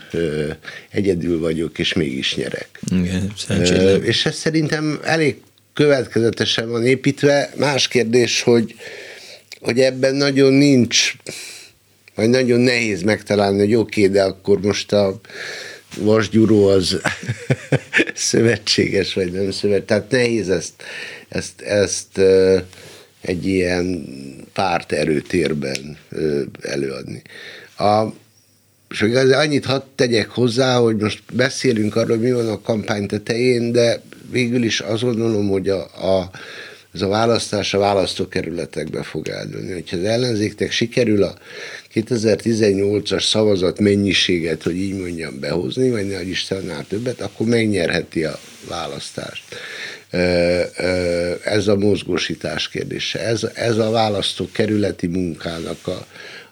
egyedül 0.90 1.40
vagyok, 1.40 1.78
és 1.78 1.92
mégis 1.92 2.34
nyerek. 2.34 2.80
Igen, 2.90 3.32
és 4.02 4.26
ez 4.26 4.34
szerintem 4.34 5.00
elég 5.04 5.36
következetesen 5.72 6.70
van 6.70 6.86
építve. 6.86 7.52
Más 7.56 7.88
kérdés, 7.88 8.42
hogy, 8.42 8.74
hogy 9.60 9.80
ebben 9.80 10.14
nagyon 10.14 10.52
nincs, 10.52 11.14
vagy 12.14 12.28
nagyon 12.28 12.60
nehéz 12.60 13.02
megtalálni, 13.02 13.58
hogy 13.58 13.74
oké, 13.74 14.00
okay, 14.00 14.12
de 14.12 14.22
akkor 14.22 14.60
most 14.60 14.92
a 14.92 15.20
vasgyúró 15.98 16.66
az 16.66 17.00
szövetséges, 18.14 19.14
vagy 19.14 19.32
nem 19.32 19.50
szövetséges. 19.50 19.86
Tehát 19.86 20.10
nehéz 20.10 20.48
ezt, 20.48 20.82
ezt, 21.28 21.60
ezt 21.60 22.20
egy 23.20 23.46
ilyen 23.46 24.04
párt 24.52 24.92
erőtérben 24.92 25.98
előadni. 26.62 27.22
A, 27.78 28.06
és 28.96 29.02
azért 29.02 29.38
annyit 29.38 29.64
hadd 29.64 29.82
tegyek 29.94 30.28
hozzá, 30.28 30.76
hogy 30.76 30.96
most 30.96 31.22
beszélünk 31.32 31.96
arról, 31.96 32.16
mi 32.16 32.32
van 32.32 32.48
a 32.48 32.60
kampány 32.60 33.06
tetején, 33.06 33.72
de 33.72 34.00
végül 34.30 34.62
is 34.62 34.80
azt 34.80 35.02
gondolom, 35.02 35.48
hogy 35.48 35.68
a, 35.68 35.80
a, 35.82 36.30
ez 36.94 37.02
a 37.02 37.08
választás 37.08 37.74
a 37.74 37.78
választókerületekbe 37.78 39.02
fog 39.02 39.28
eldőlni. 39.28 39.72
Hogyha 39.72 39.96
az 39.96 40.04
ellenzéknek 40.04 40.70
sikerül 40.70 41.22
a 41.22 41.34
2018-as 41.94 43.28
szavazat 43.28 43.78
mennyiséget, 43.78 44.62
hogy 44.62 44.76
így 44.76 44.98
mondjam, 44.98 45.40
behozni, 45.40 45.90
vagy 45.90 46.06
ne 46.06 46.22
Istennál 46.22 46.86
többet, 46.88 47.20
akkor 47.20 47.46
megnyerheti 47.46 48.24
a 48.24 48.38
választást. 48.68 49.44
Ez 51.44 51.68
a 51.68 51.76
mozgósítás 51.76 52.68
kérdése. 52.68 53.20
Ez, 53.20 53.46
ez 53.54 53.78
a 53.78 53.90
választókerületi 53.90 55.06
munkának 55.06 55.86
a, 55.86 56.06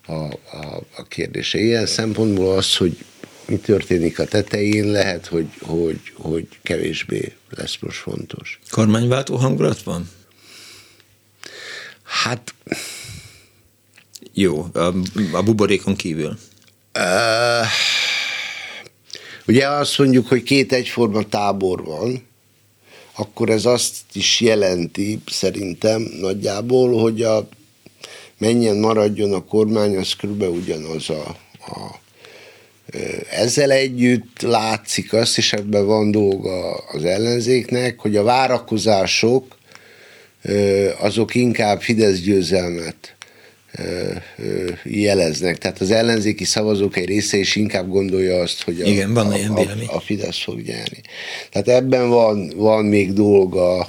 a, 0.07 0.13
a, 0.13 0.83
a 0.97 1.03
kérdése. 1.09 1.59
Ilyen 1.59 1.87
szempontból 1.87 2.57
az, 2.57 2.77
hogy 2.77 3.05
mi 3.47 3.57
történik 3.57 4.19
a 4.19 4.25
tetején, 4.25 4.87
lehet, 4.87 5.27
hogy, 5.27 5.47
hogy, 5.61 6.01
hogy 6.15 6.49
kevésbé 6.63 7.33
lesz 7.51 7.77
most 7.81 7.99
fontos. 7.99 8.59
Kormányváltó 8.71 9.37
hangulat 9.37 9.83
van? 9.83 10.11
Hát... 12.03 12.55
Jó, 14.33 14.67
a, 14.73 14.93
a 15.33 15.43
buborékon 15.43 15.97
kívül. 15.97 16.39
Uh, 16.99 17.67
Ugye 19.47 19.69
azt 19.69 19.99
mondjuk, 19.99 20.29
hogy 20.29 20.43
két 20.43 20.73
egyforma 20.73 21.23
tábor 21.29 21.85
van, 21.85 22.23
akkor 23.17 23.51
ez 23.51 23.65
azt 23.65 23.97
is 24.13 24.41
jelenti 24.41 25.21
szerintem 25.27 26.03
nagyjából, 26.21 27.01
hogy 27.01 27.23
a 27.23 27.49
menjen 28.45 28.77
maradjon 28.77 29.33
a 29.33 29.45
kormány, 29.45 29.97
az 29.97 30.13
kb. 30.13 30.43
ugyanaz 30.43 31.11
a, 31.11 31.37
a 31.59 32.03
ezzel 33.31 33.71
együtt 33.71 34.41
látszik 34.41 35.13
azt, 35.13 35.39
és 35.39 35.53
ebben 35.53 35.87
van 35.87 36.11
dolga 36.11 36.75
az 36.77 37.05
ellenzéknek, 37.05 37.99
hogy 37.99 38.17
a 38.17 38.23
várakozások 38.23 39.57
azok 40.99 41.35
inkább 41.35 41.83
Fidesz 41.83 42.19
győzelmet 42.19 43.17
jeleznek. 44.85 45.59
Tehát 45.59 45.81
az 45.81 45.91
ellenzéki 45.91 46.45
szavazók 46.45 46.97
egy 46.97 47.07
része 47.07 47.37
is 47.37 47.57
inkább 47.57 47.89
gondolja 47.89 48.41
azt, 48.41 48.63
hogy 48.63 48.81
a, 48.81 48.87
Igen, 48.87 49.15
van 49.15 49.33
a, 49.33 49.61
a, 49.61 49.67
a 49.87 50.01
Fidesz 50.01 50.43
fog 50.43 50.61
nyerni. 50.61 51.01
Tehát 51.51 51.69
ebben 51.69 52.09
van, 52.09 52.53
van 52.57 52.85
még 52.85 53.13
dolga 53.13 53.89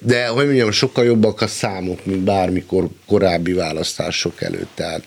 de, 0.00 0.26
hogy 0.26 0.44
mondjam, 0.44 0.70
sokkal 0.70 1.04
jobbak 1.04 1.40
a 1.40 1.46
számok, 1.46 2.06
mint 2.06 2.20
bármikor 2.20 2.88
korábbi 3.06 3.52
választások 3.52 4.42
előtt. 4.42 4.68
Tehát 4.74 5.04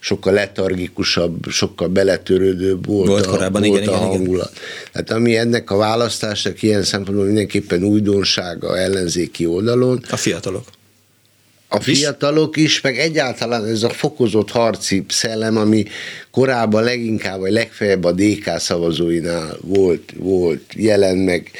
sokkal 0.00 0.32
letargikusabb, 0.32 1.48
sokkal 1.48 1.88
beletörődőbb 1.88 2.86
volt, 2.86 3.08
volt, 3.08 3.26
korábban, 3.26 3.62
volt 3.62 3.82
igen, 3.82 3.94
a 3.94 3.96
hangulat. 3.96 4.50
Igen. 4.52 4.64
Tehát 4.92 5.10
ami 5.10 5.36
ennek 5.36 5.70
a 5.70 5.76
választásnak 5.76 6.62
ilyen 6.62 6.82
szempontból 6.82 7.26
mindenképpen 7.26 7.84
újdonsága 7.84 8.78
ellenzéki 8.78 9.46
oldalon. 9.46 10.04
A 10.10 10.16
fiatalok 10.16 10.64
a 11.74 11.80
fiatalok 11.80 12.56
is, 12.56 12.80
meg 12.80 12.98
egyáltalán 12.98 13.64
ez 13.64 13.82
a 13.82 13.88
fokozott 13.88 14.50
harci 14.50 15.04
szellem, 15.08 15.56
ami 15.56 15.84
korábban 16.30 16.82
leginkább, 16.82 17.40
vagy 17.40 17.52
legfeljebb 17.52 18.04
a 18.04 18.12
DK 18.12 18.58
szavazóinál 18.58 19.56
volt, 19.60 20.12
volt 20.16 20.62
jelen, 20.74 21.16
meg 21.16 21.50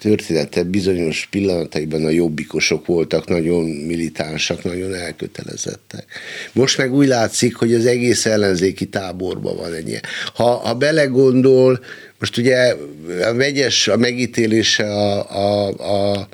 története 0.00 0.62
bizonyos 0.62 1.28
pillanataiban 1.30 2.04
a 2.04 2.10
jobbikosok 2.10 2.86
voltak 2.86 3.28
nagyon 3.28 3.64
militánsak, 3.64 4.64
nagyon 4.64 4.94
elkötelezettek. 4.94 6.04
Most 6.52 6.78
meg 6.78 6.94
úgy 6.94 7.06
látszik, 7.06 7.54
hogy 7.54 7.74
az 7.74 7.86
egész 7.86 8.26
ellenzéki 8.26 8.88
táborban 8.88 9.56
van 9.56 9.86
ilyen. 9.86 10.02
Ha, 10.34 10.44
ha 10.44 10.74
belegondol, 10.74 11.80
most 12.18 12.36
ugye 12.36 12.74
a 13.22 13.34
vegyes 13.34 13.88
a 13.88 13.96
megítélése 13.96 14.92
a, 14.92 15.30
a, 15.30 15.68
a 16.12 16.28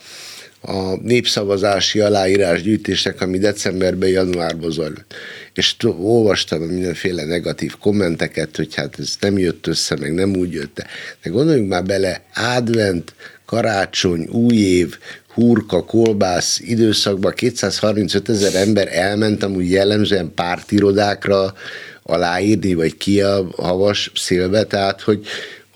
a 0.69 0.97
népszavazási 1.03 2.01
aláírásgyűjtésnek, 2.01 3.21
ami 3.21 3.39
decemberben, 3.39 4.09
januárban 4.09 4.71
zajlott. 4.71 5.15
És 5.55 5.77
olvastam 5.99 6.63
mindenféle 6.63 7.25
negatív 7.25 7.75
kommenteket, 7.81 8.57
hogy 8.57 8.75
hát 8.75 8.99
ez 8.99 9.15
nem 9.21 9.39
jött 9.39 9.67
össze, 9.67 9.97
meg 9.97 10.15
nem 10.15 10.37
úgy 10.37 10.53
jött. 10.53 10.83
De 11.23 11.31
gondoljunk 11.31 11.69
már 11.69 11.85
bele, 11.85 12.23
advent, 12.35 13.15
karácsony, 13.47 14.27
új 14.31 14.55
év, 14.55 14.99
hurka, 15.35 15.85
kolbász 15.85 16.61
időszakban 16.61 17.33
235 17.33 18.29
ezer 18.29 18.55
ember 18.55 18.89
elment 18.91 19.43
amúgy 19.43 19.71
jellemzően 19.71 20.33
pártirodákra 20.35 21.55
aláírni, 22.03 22.75
vagy 22.75 22.97
ki 22.97 23.21
a 23.21 23.47
havas 23.57 24.11
szélbe, 24.15 24.65
tehát 24.65 25.01
hogy, 25.01 25.27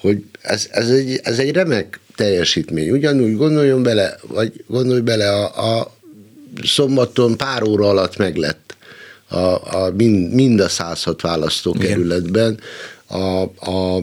hogy 0.00 0.24
ez, 0.40 0.68
ez, 0.70 0.90
egy, 0.90 1.20
ez 1.22 1.38
egy 1.38 1.52
remek 1.52 2.00
teljesítmény. 2.16 2.90
Ugyanúgy 2.90 3.36
gondoljon 3.36 3.82
bele, 3.82 4.16
vagy 4.28 4.64
gondolj 4.66 5.00
bele, 5.00 5.32
a, 5.32 5.78
a 5.78 5.94
szombaton 6.64 7.36
pár 7.36 7.62
óra 7.62 7.88
alatt 7.88 8.16
meglett 8.16 8.76
a, 9.28 9.38
a 9.84 9.92
mind, 9.96 10.32
mind 10.34 10.60
a 10.60 10.68
106 10.68 11.20
választókerületben 11.20 12.60
a, 13.06 13.16
a, 13.70 13.96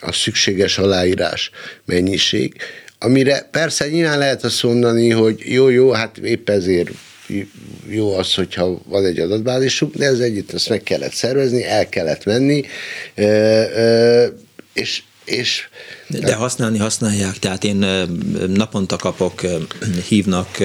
a 0.00 0.12
szükséges 0.12 0.78
aláírás 0.78 1.50
mennyiség, 1.84 2.54
amire 3.02 3.48
persze 3.50 3.88
nyilván 3.88 4.18
lehet 4.18 4.44
azt 4.44 4.62
mondani, 4.62 5.10
hogy 5.10 5.40
jó, 5.44 5.68
jó, 5.68 5.90
hát 5.90 6.18
épp 6.18 6.48
ezért 6.48 6.90
jó 7.88 8.14
az, 8.16 8.34
hogyha 8.34 8.80
van 8.84 9.04
egy 9.04 9.18
adatbázisuk, 9.18 9.94
de 9.94 10.04
ez 10.04 10.18
együtt 10.18 10.52
ezt 10.52 10.68
meg 10.68 10.82
kellett 10.82 11.12
szervezni, 11.12 11.64
el 11.64 11.88
kellett 11.88 12.24
menni, 12.24 12.64
és 14.72 15.02
és 15.24 15.68
de 16.08 16.34
használni 16.34 16.78
használják, 16.78 17.38
tehát 17.38 17.64
én 17.64 17.76
naponta 18.46 18.96
kapok, 18.96 19.40
hívnak, 20.08 20.58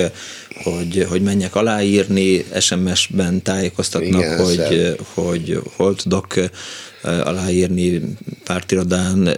hogy, 0.63 1.05
hogy 1.09 1.21
menjek 1.21 1.55
aláírni, 1.55 2.45
SMS-ben 2.59 3.41
tájékoztatnak, 3.41 4.21
Igen, 4.21 4.43
hogy, 4.43 4.95
hogy 5.13 5.59
hol 5.75 5.95
tudok 5.95 6.33
aláírni 7.01 8.01
pártirodán, 8.43 9.37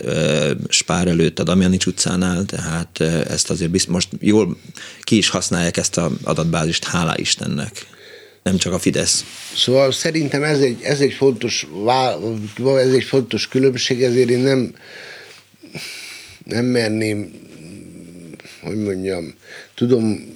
Spár 0.70 1.08
előtt 1.08 1.40
a 1.40 1.44
Damjanics 1.44 1.86
utcánál, 1.86 2.46
tehát 2.46 3.00
ezt 3.30 3.50
azért 3.50 3.72
biztos, 3.72 3.94
most 3.94 4.10
jól 4.20 4.58
ki 5.02 5.18
is 5.18 5.30
használják 5.30 5.78
ezt 5.78 5.98
az 5.98 6.12
adatbázist, 6.24 6.84
hálá 6.84 7.14
Istennek 7.18 7.86
nem 8.44 8.58
csak 8.58 8.74
a 8.74 8.80
Fidesz. 8.80 9.26
Szóval 9.56 9.92
szerintem 9.92 10.44
ez 10.44 10.60
egy, 10.60 10.82
ez 10.82 11.00
egy 11.00 11.14
fontos 11.14 11.68
ez 12.78 12.94
egy 12.94 13.04
fontos 13.04 13.48
különbség, 13.48 14.04
ezért 14.04 14.30
én 14.30 14.40
nem 14.40 14.74
nem 16.48 16.66
merném, 16.66 17.32
hogy 18.62 18.76
mondjam, 18.78 19.34
tudom, 19.76 20.36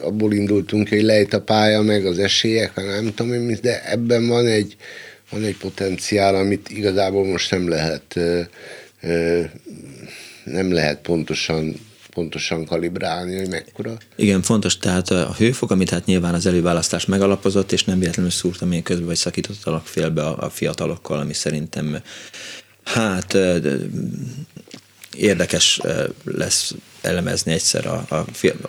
abból 0.00 0.32
indultunk, 0.32 0.88
hogy 0.88 1.02
lejt 1.02 1.34
a 1.34 1.40
pálya, 1.40 1.82
meg 1.82 2.06
az 2.06 2.18
esélyek, 2.18 2.76
nem 2.76 3.14
tudom 3.14 3.32
én, 3.32 3.58
de 3.62 3.90
ebben 3.90 4.28
van 4.28 4.46
egy, 4.46 4.76
van 5.30 5.44
egy 5.44 5.56
potenciál, 5.56 6.34
amit 6.34 6.70
igazából 6.70 7.24
most 7.24 7.50
nem 7.50 7.68
lehet 7.68 8.18
nem 10.44 10.72
lehet 10.72 11.00
pontosan 11.00 11.74
pontosan 12.16 12.64
kalibrálni, 12.64 13.36
hogy 13.36 13.48
mekkora. 13.48 13.96
Igen, 14.16 14.42
fontos, 14.42 14.78
tehát 14.78 15.10
a 15.10 15.34
hőfok, 15.38 15.70
amit 15.70 15.90
hát 15.90 16.04
nyilván 16.04 16.34
az 16.34 16.46
előválasztás 16.46 17.04
megalapozott, 17.04 17.72
és 17.72 17.84
nem 17.84 17.98
véletlenül 17.98 18.30
szúrtam 18.30 18.72
én 18.72 18.82
közben, 18.82 19.06
vagy 19.06 19.16
szakítottalak 19.16 19.86
félbe 19.86 20.22
a, 20.22 20.44
a 20.44 20.50
fiatalokkal, 20.50 21.18
ami 21.18 21.32
szerintem 21.32 22.02
hát 22.84 23.36
érdekes 25.16 25.80
lesz 26.24 26.74
elemezni 27.06 27.52
egyszer 27.52 27.86
a, 27.86 28.06
a, 28.08 28.24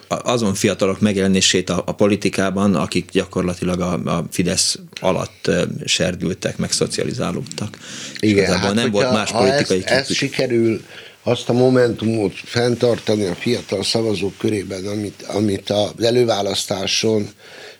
azon 0.08 0.54
fiatalok 0.54 1.00
megjelenését 1.00 1.70
a, 1.70 1.84
a 1.86 1.92
politikában, 1.92 2.76
akik 2.76 3.12
gyakorlatilag 3.12 3.80
a, 3.80 3.94
a 3.94 4.26
Fidesz 4.32 4.80
alatt 5.00 5.52
serdültek, 5.86 6.58
meg 6.58 6.72
szocializálódtak. 6.72 7.78
Igen, 8.20 8.58
hát 8.58 8.74
nem 8.74 8.92
volt 8.92 9.12
más 9.12 9.32
politikai 9.32 9.82
ha 9.82 9.90
ezt, 9.90 10.10
ezt 10.10 10.14
sikerül 10.14 10.82
azt 11.24 11.50
a 11.50 11.54
momentumot 11.54 12.34
fenntartani 12.36 13.26
a 13.26 13.36
fiatal 13.36 13.84
szavazók 13.84 14.38
körében, 14.38 14.86
amit, 14.86 15.22
amit 15.22 15.70
az 15.70 16.04
előválasztáson 16.04 17.30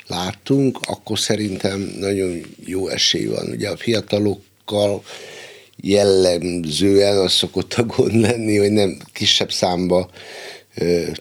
láttunk, 0.08 0.80
akkor 0.82 1.20
szerintem 1.20 1.96
nagyon 2.00 2.42
jó 2.66 2.88
esély 2.88 3.26
van. 3.26 3.50
Ugye 3.50 3.70
a 3.70 3.78
fiatalokkal 3.78 5.04
jellemzően 5.82 7.18
az 7.18 7.32
szokott 7.32 7.74
a 7.74 7.84
gond 7.84 8.14
lenni, 8.14 8.58
hogy 8.58 8.72
nem 8.72 8.98
kisebb 9.14 9.52
számba, 9.52 10.10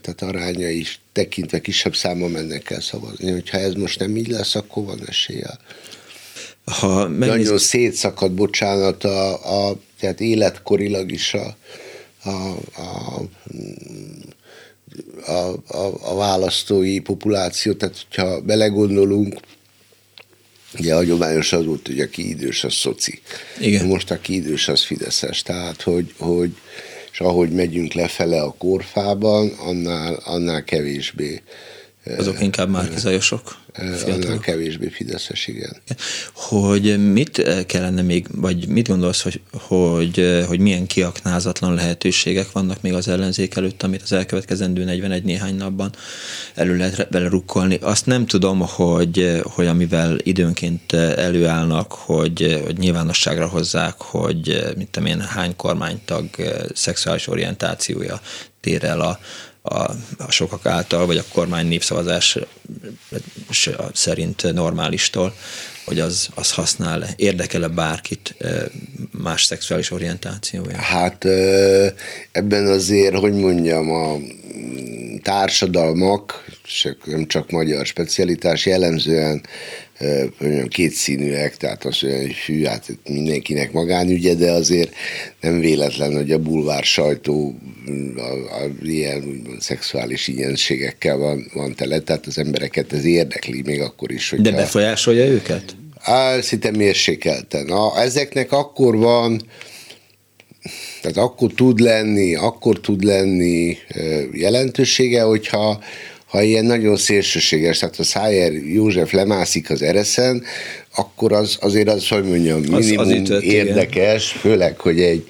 tehát 0.00 0.22
aránya 0.22 0.68
is 0.68 1.00
tekintve 1.12 1.60
kisebb 1.60 1.94
számba 1.94 2.28
mennek 2.28 2.70
el 2.70 2.80
szavazni. 2.80 3.30
Hogyha 3.30 3.58
ez 3.58 3.74
most 3.74 3.98
nem 3.98 4.16
így 4.16 4.28
lesz, 4.28 4.54
akkor 4.54 4.84
van 4.84 5.00
esélye. 5.06 5.58
Ha 6.64 7.08
megnéz... 7.08 7.28
Nagyon 7.28 7.58
szétszakad, 7.58 8.32
bocsánat, 8.32 9.04
a, 9.04 9.68
a, 9.68 9.76
tehát 10.00 10.20
életkorilag 10.20 11.12
is 11.12 11.34
a, 11.34 11.56
a, 12.22 12.56
a, 12.76 13.22
a, 15.26 15.52
a, 15.66 16.10
a 16.10 16.14
választói 16.14 16.98
populáció, 16.98 17.72
tehát 17.72 18.06
hogyha 18.08 18.40
belegondolunk, 18.40 19.40
Ugye 20.78 20.94
hagyományos 20.94 21.52
az 21.52 21.64
volt, 21.64 21.86
hogy 21.86 22.00
aki 22.00 22.28
idős, 22.28 22.64
az 22.64 22.74
szoci. 22.74 23.20
Igen. 23.60 23.86
Most 23.86 24.10
aki 24.10 24.34
idős, 24.34 24.68
az 24.68 24.84
fideszes. 24.84 25.42
Tehát, 25.42 25.82
hogy, 25.82 26.14
hogy 26.18 26.50
és 27.12 27.22
ahogy 27.22 27.50
megyünk 27.50 27.92
lefele 27.92 28.42
a 28.42 28.54
korfában, 28.58 29.48
annál, 29.48 30.14
annál 30.24 30.64
kevésbé 30.64 31.42
azok 32.18 32.40
inkább 32.40 32.68
márkizajosok. 32.68 33.56
Annál 34.06 34.38
kevésbé 34.38 34.88
fideszes, 34.88 35.46
igen. 35.46 35.76
Hogy 36.34 37.12
mit 37.12 37.64
kellene 37.66 38.02
még, 38.02 38.26
vagy 38.34 38.68
mit 38.68 38.88
gondolsz, 38.88 39.22
hogy, 39.22 39.40
hogy, 39.52 40.44
hogy 40.46 40.58
milyen 40.58 40.86
kiaknázatlan 40.86 41.74
lehetőségek 41.74 42.52
vannak 42.52 42.82
még 42.82 42.92
az 42.92 43.08
ellenzék 43.08 43.56
előtt, 43.56 43.82
amit 43.82 44.02
az 44.02 44.12
elkövetkezendő 44.12 44.84
41 44.84 45.22
néhány 45.22 45.54
napban 45.54 45.90
elő 46.54 46.76
lehet 46.76 47.06
vele 47.10 47.28
rukkolni. 47.28 47.78
Azt 47.80 48.06
nem 48.06 48.26
tudom, 48.26 48.60
hogy, 48.60 49.40
hogy 49.42 49.66
amivel 49.66 50.16
időnként 50.22 50.92
előállnak, 50.92 51.92
hogy, 51.92 52.60
hogy 52.64 52.78
nyilvánosságra 52.78 53.48
hozzák, 53.48 53.94
hogy 53.96 54.72
mit 54.76 54.88
tudom 54.88 55.08
én, 55.08 55.20
hány 55.20 55.56
kormánytag 55.56 56.28
szexuális 56.74 57.26
orientációja 57.26 58.20
tér 58.60 58.84
el 58.84 59.00
a, 59.00 59.18
a, 59.68 59.90
a 60.18 60.30
sokak 60.30 60.66
által, 60.66 61.06
vagy 61.06 61.16
a 61.16 61.24
kormány 61.32 61.66
népszavazás 61.66 62.38
szerint 63.92 64.52
normálistól, 64.52 65.34
hogy 65.84 66.00
az, 66.00 66.28
az 66.34 66.52
használ, 66.52 67.06
érdekel-e 67.16 67.68
bárkit 67.68 68.36
más 69.10 69.44
szexuális 69.44 69.90
orientációja? 69.90 70.76
Hát 70.76 71.24
ebben 72.32 72.66
azért, 72.66 73.16
hogy 73.16 73.32
mondjam, 73.32 73.90
a 73.90 74.16
társadalmak, 75.22 76.44
nem 77.04 77.26
csak 77.26 77.50
magyar 77.50 77.86
specialitás, 77.86 78.66
jellemzően 78.66 79.42
kétszínűek, 80.68 81.56
tehát 81.56 81.84
az 81.84 82.04
olyan 82.04 82.30
hű, 82.46 82.64
hát 82.64 82.98
mindenkinek 83.08 83.72
magánügye, 83.72 84.34
de 84.34 84.50
azért 84.50 84.94
nem 85.40 85.60
véletlen, 85.60 86.14
hogy 86.14 86.32
a 86.32 86.38
bulvár 86.38 86.84
sajtó 86.84 87.58
a, 88.16 88.20
a, 88.20 88.70
ilyen 88.82 89.18
úgymond, 89.18 89.60
szexuális 89.60 90.28
ilyenségekkel 90.28 91.16
van, 91.16 91.50
van 91.54 91.74
tele, 91.74 91.98
tehát 91.98 92.26
az 92.26 92.38
embereket 92.38 92.92
ez 92.92 93.04
érdekli, 93.04 93.62
még 93.62 93.80
akkor 93.80 94.12
is, 94.12 94.30
hogy. 94.30 94.40
De 94.40 94.52
befolyásolja 94.52 95.24
őket? 95.24 95.76
Á, 96.00 96.40
szinte 96.40 96.70
mérsékelten. 96.70 97.68
A, 97.68 98.00
ezeknek 98.00 98.52
akkor 98.52 98.96
van, 98.96 99.42
tehát 101.02 101.16
akkor 101.16 101.52
tud 101.52 101.80
lenni, 101.80 102.34
akkor 102.34 102.80
tud 102.80 103.02
lenni 103.02 103.76
jelentősége, 104.32 105.22
hogyha 105.22 105.80
ha 106.26 106.42
ilyen 106.42 106.64
nagyon 106.64 106.96
szélsőséges, 106.96 107.78
tehát 107.78 107.98
a 107.98 108.04
Szájer 108.04 108.52
József 108.52 109.12
lemászik 109.12 109.70
az 109.70 109.82
ereszen, 109.82 110.42
akkor 110.94 111.32
az 111.32 111.56
azért 111.60 111.88
az, 111.88 112.08
hogy 112.08 112.24
mondjam, 112.24 112.60
minimum 112.60 112.98
az, 112.98 113.08
az 113.08 113.12
ütött, 113.12 113.42
érdekes, 113.42 114.28
igen. 114.28 114.40
főleg, 114.40 114.80
hogy 114.80 115.00
egy, 115.00 115.24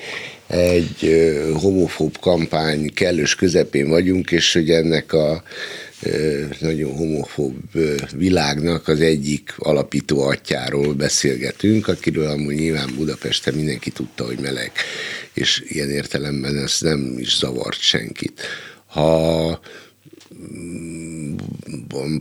egy 0.47 1.27
homofób 1.55 2.19
kampány 2.19 2.95
kellős 2.95 3.35
közepén 3.35 3.89
vagyunk, 3.89 4.31
és 4.31 4.53
hogy 4.53 4.71
ennek 4.71 5.13
a 5.13 5.43
nagyon 6.61 6.93
homofób 6.93 7.57
világnak 8.17 8.89
az 8.89 9.01
egyik 9.01 9.55
alapító 9.57 10.21
atyáról 10.21 10.93
beszélgetünk, 10.95 11.89
akiről 11.89 12.27
amúgy 12.27 12.55
nyilván 12.55 12.95
Budapesten 12.97 13.55
mindenki 13.55 13.91
tudta, 13.91 14.25
hogy 14.25 14.39
meleg, 14.39 14.73
és 15.33 15.65
ilyen 15.69 15.91
értelemben 15.91 16.57
ez 16.57 16.77
nem 16.81 17.15
is 17.19 17.37
zavart 17.37 17.81
senkit. 17.81 18.41
Ha 18.87 19.61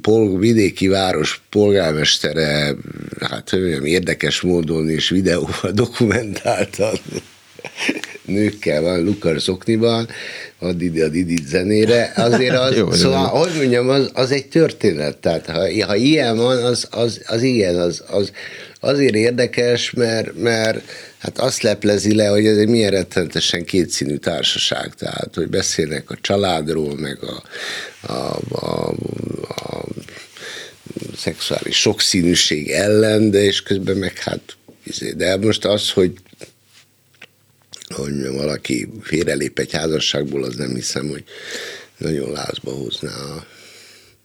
pol, 0.01 0.39
vidéki 0.39 0.87
város 0.87 1.41
polgármestere, 1.49 2.75
hát 3.19 3.53
olyan 3.53 3.85
érdekes 3.85 4.41
módon 4.41 4.89
és 4.89 5.09
videóval 5.09 5.71
dokumentáltan 5.83 6.93
nőkkel 8.25 8.81
van 8.81 9.03
Lukas 9.03 9.47
Okniban, 9.47 10.07
a 10.59 10.73
Didi 10.73 11.01
a 11.01 11.07
Didi 11.07 11.37
zenére, 11.45 12.11
azért 12.15 12.55
az, 12.55 12.75
Jó, 12.77 12.91
szóval, 12.91 13.27
hogy 13.27 13.51
mondjam, 13.55 13.89
az, 13.89 14.09
az 14.13 14.31
egy 14.31 14.47
történet, 14.47 15.17
tehát 15.17 15.45
ha, 15.45 15.85
ha 15.85 15.95
ilyen 15.95 16.37
van, 16.37 16.63
az, 16.63 16.87
az, 16.91 17.21
az 17.27 17.41
ilyen, 17.41 17.75
az, 17.75 18.03
az 18.07 18.31
azért 18.79 19.15
érdekes, 19.15 19.91
mert, 19.91 20.41
mert 20.41 20.81
hát 21.25 21.39
azt 21.39 21.61
leplezi 21.61 22.15
le, 22.15 22.27
hogy 22.27 22.45
ez 22.45 22.57
egy 22.57 22.67
milyen 22.67 22.91
rettentesen 22.91 23.65
kétszínű 23.65 24.15
társaság, 24.15 24.93
tehát 24.95 25.35
hogy 25.35 25.47
beszélnek 25.47 26.09
a 26.09 26.17
családról, 26.21 26.95
meg 26.95 27.23
a, 27.23 27.43
a, 28.13 28.39
a, 28.49 28.89
a 29.47 29.85
szexuális 31.17 31.79
sokszínűség 31.79 32.69
ellen, 32.69 33.31
de 33.31 33.43
és 33.43 33.61
közben 33.61 33.97
meg 33.97 34.17
hát 34.17 34.41
izé, 34.83 35.11
de 35.11 35.37
most 35.37 35.65
az, 35.65 35.89
hogy 35.89 36.13
hogy 37.87 38.27
valaki 38.27 38.89
félrelép 39.01 39.59
egy 39.59 39.71
házasságból, 39.71 40.43
az 40.43 40.55
nem 40.55 40.75
hiszem, 40.75 41.07
hogy 41.07 41.23
nagyon 41.97 42.31
lázba 42.31 42.71
hozná 42.71 43.15
a 43.15 43.45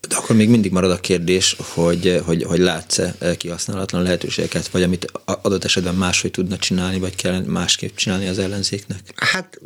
de 0.07 0.15
akkor 0.15 0.35
még 0.35 0.49
mindig 0.49 0.71
marad 0.71 0.91
a 0.91 0.99
kérdés, 0.99 1.55
hogy, 1.59 2.21
hogy, 2.25 2.43
hogy 2.43 2.59
látsz-e 2.59 3.35
kihasználatlan 3.37 4.03
lehetőségeket, 4.03 4.67
vagy 4.67 4.83
amit 4.83 5.11
adott 5.25 5.63
esetben 5.63 5.95
máshogy 5.95 6.31
tudna 6.31 6.57
csinálni, 6.57 6.99
vagy 6.99 7.15
kell 7.15 7.39
másképp 7.39 7.95
csinálni 7.95 8.27
az 8.27 8.39
ellenzéknek? 8.39 8.99
Hát 9.15 9.59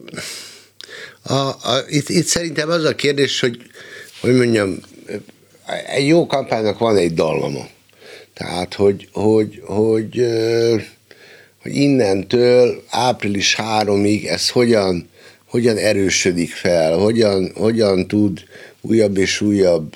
a, 1.22 1.34
a, 1.34 1.84
itt, 1.88 2.10
itt 2.10 2.26
szerintem 2.26 2.70
az 2.70 2.84
a 2.84 2.96
kérdés, 2.96 3.40
hogy 3.40 3.60
hogy 4.26 4.36
mondjam, 4.36 4.80
egy 5.88 6.08
jó 6.08 6.26
kampánynak 6.26 6.80
van 6.80 6.98
egy 6.98 7.14
dallama. 7.14 7.68
Tehát, 8.34 8.74
hogy, 8.74 9.10
hogy, 9.12 9.62
hogy, 9.66 10.26
hogy 11.62 11.76
innentől 11.76 12.84
április 12.90 13.56
3-ig 13.60 14.28
ez 14.28 14.50
hogyan, 14.50 15.10
hogyan 15.46 15.78
erősödik 15.78 16.52
fel, 16.52 16.98
hogyan, 16.98 17.52
hogyan 17.56 18.08
tud 18.08 18.44
újabb 18.82 19.18
és 19.18 19.42
újabb 19.42 19.96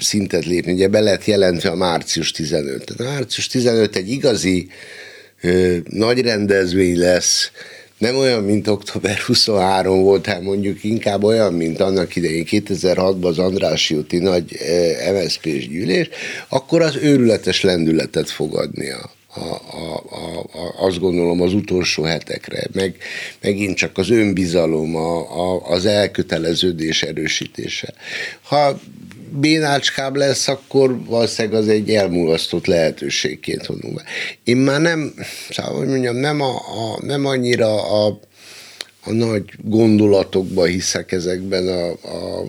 szintet 0.00 0.44
lépni. 0.44 0.72
Ugye 0.72 0.88
be 0.88 1.00
lett 1.00 1.24
jelentve 1.24 1.70
a 1.70 1.76
március 1.76 2.30
15. 2.30 2.90
A 2.90 3.02
március 3.02 3.46
15 3.46 3.96
egy 3.96 4.10
igazi 4.10 4.68
nagy 5.88 6.20
rendezvény 6.20 6.98
lesz, 6.98 7.50
nem 8.02 8.16
olyan, 8.16 8.42
mint 8.42 8.68
október 8.68 9.18
23 9.18 10.02
volt, 10.02 10.26
hát 10.26 10.42
mondjuk 10.42 10.84
inkább 10.84 11.24
olyan, 11.24 11.54
mint 11.54 11.80
annak 11.80 12.16
idején 12.16 12.44
2006-ban 12.50 13.24
az 13.24 13.38
András 13.38 13.90
úti 13.90 14.18
nagy 14.18 14.58
MSZP-s 15.12 15.68
gyűlés, 15.68 16.08
akkor 16.48 16.82
az 16.82 16.96
őrületes 16.96 17.60
lendületet 17.60 18.30
fogadni 18.30 18.90
a, 18.90 19.10
a, 19.34 19.40
a, 19.40 20.02
a, 20.10 20.38
a, 20.38 20.84
azt 20.84 20.98
gondolom 20.98 21.40
az 21.40 21.54
utolsó 21.54 22.02
hetekre, 22.02 22.66
meg 22.72 22.96
megint 23.40 23.76
csak 23.76 23.98
az 23.98 24.10
önbizalom, 24.10 24.96
a, 24.96 25.18
a, 25.18 25.70
az 25.70 25.86
elköteleződés 25.86 27.02
erősítése. 27.02 27.94
Ha 28.42 28.80
bénácskább 29.40 30.16
lesz, 30.16 30.48
akkor 30.48 31.04
valószínűleg 31.04 31.60
az 31.60 31.68
egy 31.68 31.90
elmulasztott 31.90 32.66
lehetőségként 32.66 33.66
vonul 33.66 33.94
be. 33.94 34.02
Én 34.44 34.56
már 34.56 34.80
nem, 34.80 35.14
szóval, 35.50 35.78
hogy 35.78 35.86
mondjam, 35.86 36.16
nem, 36.16 36.40
a, 36.40 36.54
a, 36.54 37.04
nem 37.04 37.24
annyira 37.26 38.04
a, 38.04 38.20
a 39.04 39.12
nagy 39.12 39.44
gondolatokba 39.64 40.64
hiszek 40.64 41.12
ezekben 41.12 41.68
a, 41.68 41.90
a 41.90 42.44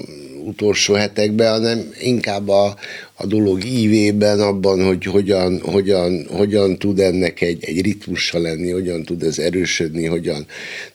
utolsó 0.45 0.93
hetekben, 0.93 1.51
hanem 1.51 1.89
inkább 1.99 2.49
a, 2.49 2.75
a 3.13 3.25
dolog 3.25 3.65
ívében, 3.65 4.39
abban, 4.39 4.85
hogy 4.85 5.03
hogyan, 5.03 5.61
hogyan, 5.61 6.27
hogyan 6.29 6.77
tud 6.77 6.99
ennek 6.99 7.41
egy, 7.41 7.63
egy 7.63 7.81
ritmusa 7.81 8.39
lenni, 8.39 8.71
hogyan 8.71 9.03
tud 9.03 9.23
ez 9.23 9.39
erősödni, 9.39 10.05
hogyan 10.05 10.45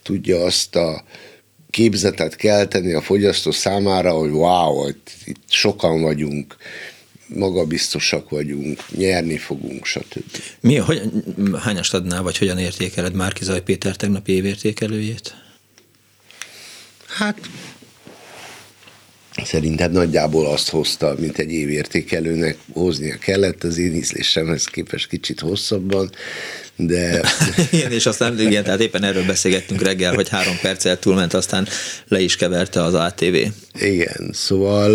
tudja 0.02 0.44
azt 0.44 0.76
a, 0.76 1.04
képzetet 1.70 2.36
kelteni 2.36 2.92
a 2.92 3.00
fogyasztó 3.00 3.50
számára, 3.50 4.12
hogy 4.12 4.30
wow, 4.30 4.88
itt 5.24 5.42
sokan 5.48 6.02
vagyunk, 6.02 6.56
magabiztosak 7.26 8.30
vagyunk, 8.30 8.84
nyerni 8.96 9.36
fogunk, 9.36 9.84
stb. 9.84 10.36
Mi, 10.60 10.76
hogy, 10.76 11.02
hányast 11.58 11.94
adnál, 11.94 12.22
vagy 12.22 12.38
hogyan 12.38 12.58
értékeled 12.58 13.14
Márkizaj 13.14 13.62
Péter 13.62 13.96
tegnapi 13.96 14.32
évértékelőjét? 14.32 15.34
Hát 17.06 17.38
szerintem 19.44 19.90
nagyjából 19.90 20.46
azt 20.46 20.68
hozta, 20.68 21.14
mint 21.18 21.38
egy 21.38 21.52
évértékelőnek 21.52 22.58
hoznia 22.72 23.18
kellett, 23.18 23.64
az 23.64 23.78
én 23.78 23.94
ízlésemhez 23.94 24.64
képest 24.64 25.08
kicsit 25.08 25.40
hosszabban, 25.40 26.10
de... 26.78 27.20
igen, 27.72 27.92
és 27.92 28.06
aztán 28.06 28.40
igen, 28.40 28.64
tehát 28.64 28.80
éppen 28.80 29.02
erről 29.04 29.26
beszélgettünk 29.26 29.82
reggel, 29.82 30.14
hogy 30.14 30.28
három 30.28 30.58
perccel 30.62 30.98
túlment, 30.98 31.34
aztán 31.34 31.68
le 32.08 32.20
is 32.20 32.36
keverte 32.36 32.82
az 32.82 32.94
ATV. 32.94 33.36
Igen, 33.80 34.30
szóval, 34.32 34.94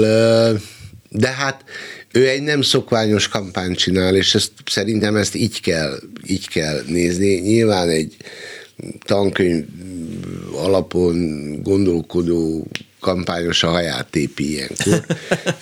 de 1.10 1.28
hát 1.28 1.64
ő 2.12 2.30
egy 2.30 2.42
nem 2.42 2.62
szokványos 2.62 3.28
kampányt 3.28 3.78
csinál, 3.78 4.16
és 4.16 4.36
ezt, 4.36 4.52
szerintem 4.66 5.16
ezt 5.16 5.36
így 5.36 5.62
kell, 5.62 6.00
így 6.28 6.48
kell 6.48 6.84
nézni. 6.88 7.36
Nyilván 7.36 7.90
egy 7.90 8.16
tankönyv 9.06 9.66
alapon 10.56 11.50
gondolkodó 11.62 12.68
kampányos 13.00 13.64
a 13.64 13.70
haját 13.70 14.08
tépi 14.08 14.52
ilyenkor. 14.52 15.06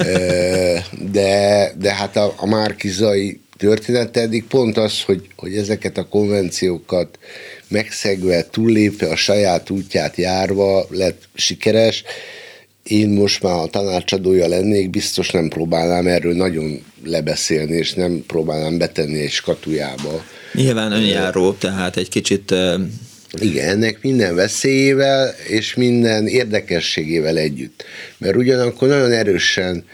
De, 1.11 1.71
de 1.77 1.93
hát 1.93 2.15
a, 2.15 2.33
a 2.37 2.45
Márkizai 2.45 3.39
története 3.61 4.21
eddig 4.21 4.43
pont 4.45 4.77
az, 4.77 5.01
hogy, 5.01 5.27
hogy 5.35 5.55
ezeket 5.55 5.97
a 5.97 6.07
konvenciókat 6.07 7.19
megszegve, 7.67 8.43
túllépve, 8.43 9.07
a 9.07 9.15
saját 9.15 9.69
útját 9.69 10.15
járva 10.15 10.85
lett 10.89 11.21
sikeres. 11.33 12.03
Én 12.83 13.09
most 13.09 13.43
már 13.43 13.59
a 13.59 13.67
tanácsadója 13.67 14.47
lennék, 14.47 14.89
biztos 14.89 15.29
nem 15.29 15.47
próbálnám 15.47 16.07
erről 16.07 16.33
nagyon 16.33 16.83
lebeszélni, 17.05 17.75
és 17.75 17.93
nem 17.93 18.23
próbálnám 18.27 18.77
betenni 18.77 19.19
egy 19.19 19.31
skatujába. 19.31 20.23
Nyilván 20.53 20.91
önjáró, 20.91 21.51
tehát 21.51 21.97
egy 21.97 22.09
kicsit 22.09 22.53
igen, 23.39 23.67
ennek 23.67 23.97
minden 24.01 24.35
veszélyével 24.35 25.35
és 25.47 25.75
minden 25.75 26.27
érdekességével 26.27 27.37
együtt. 27.37 27.83
Mert 28.17 28.35
ugyanakkor 28.35 28.87
nagyon 28.87 29.11
erősen 29.11 29.85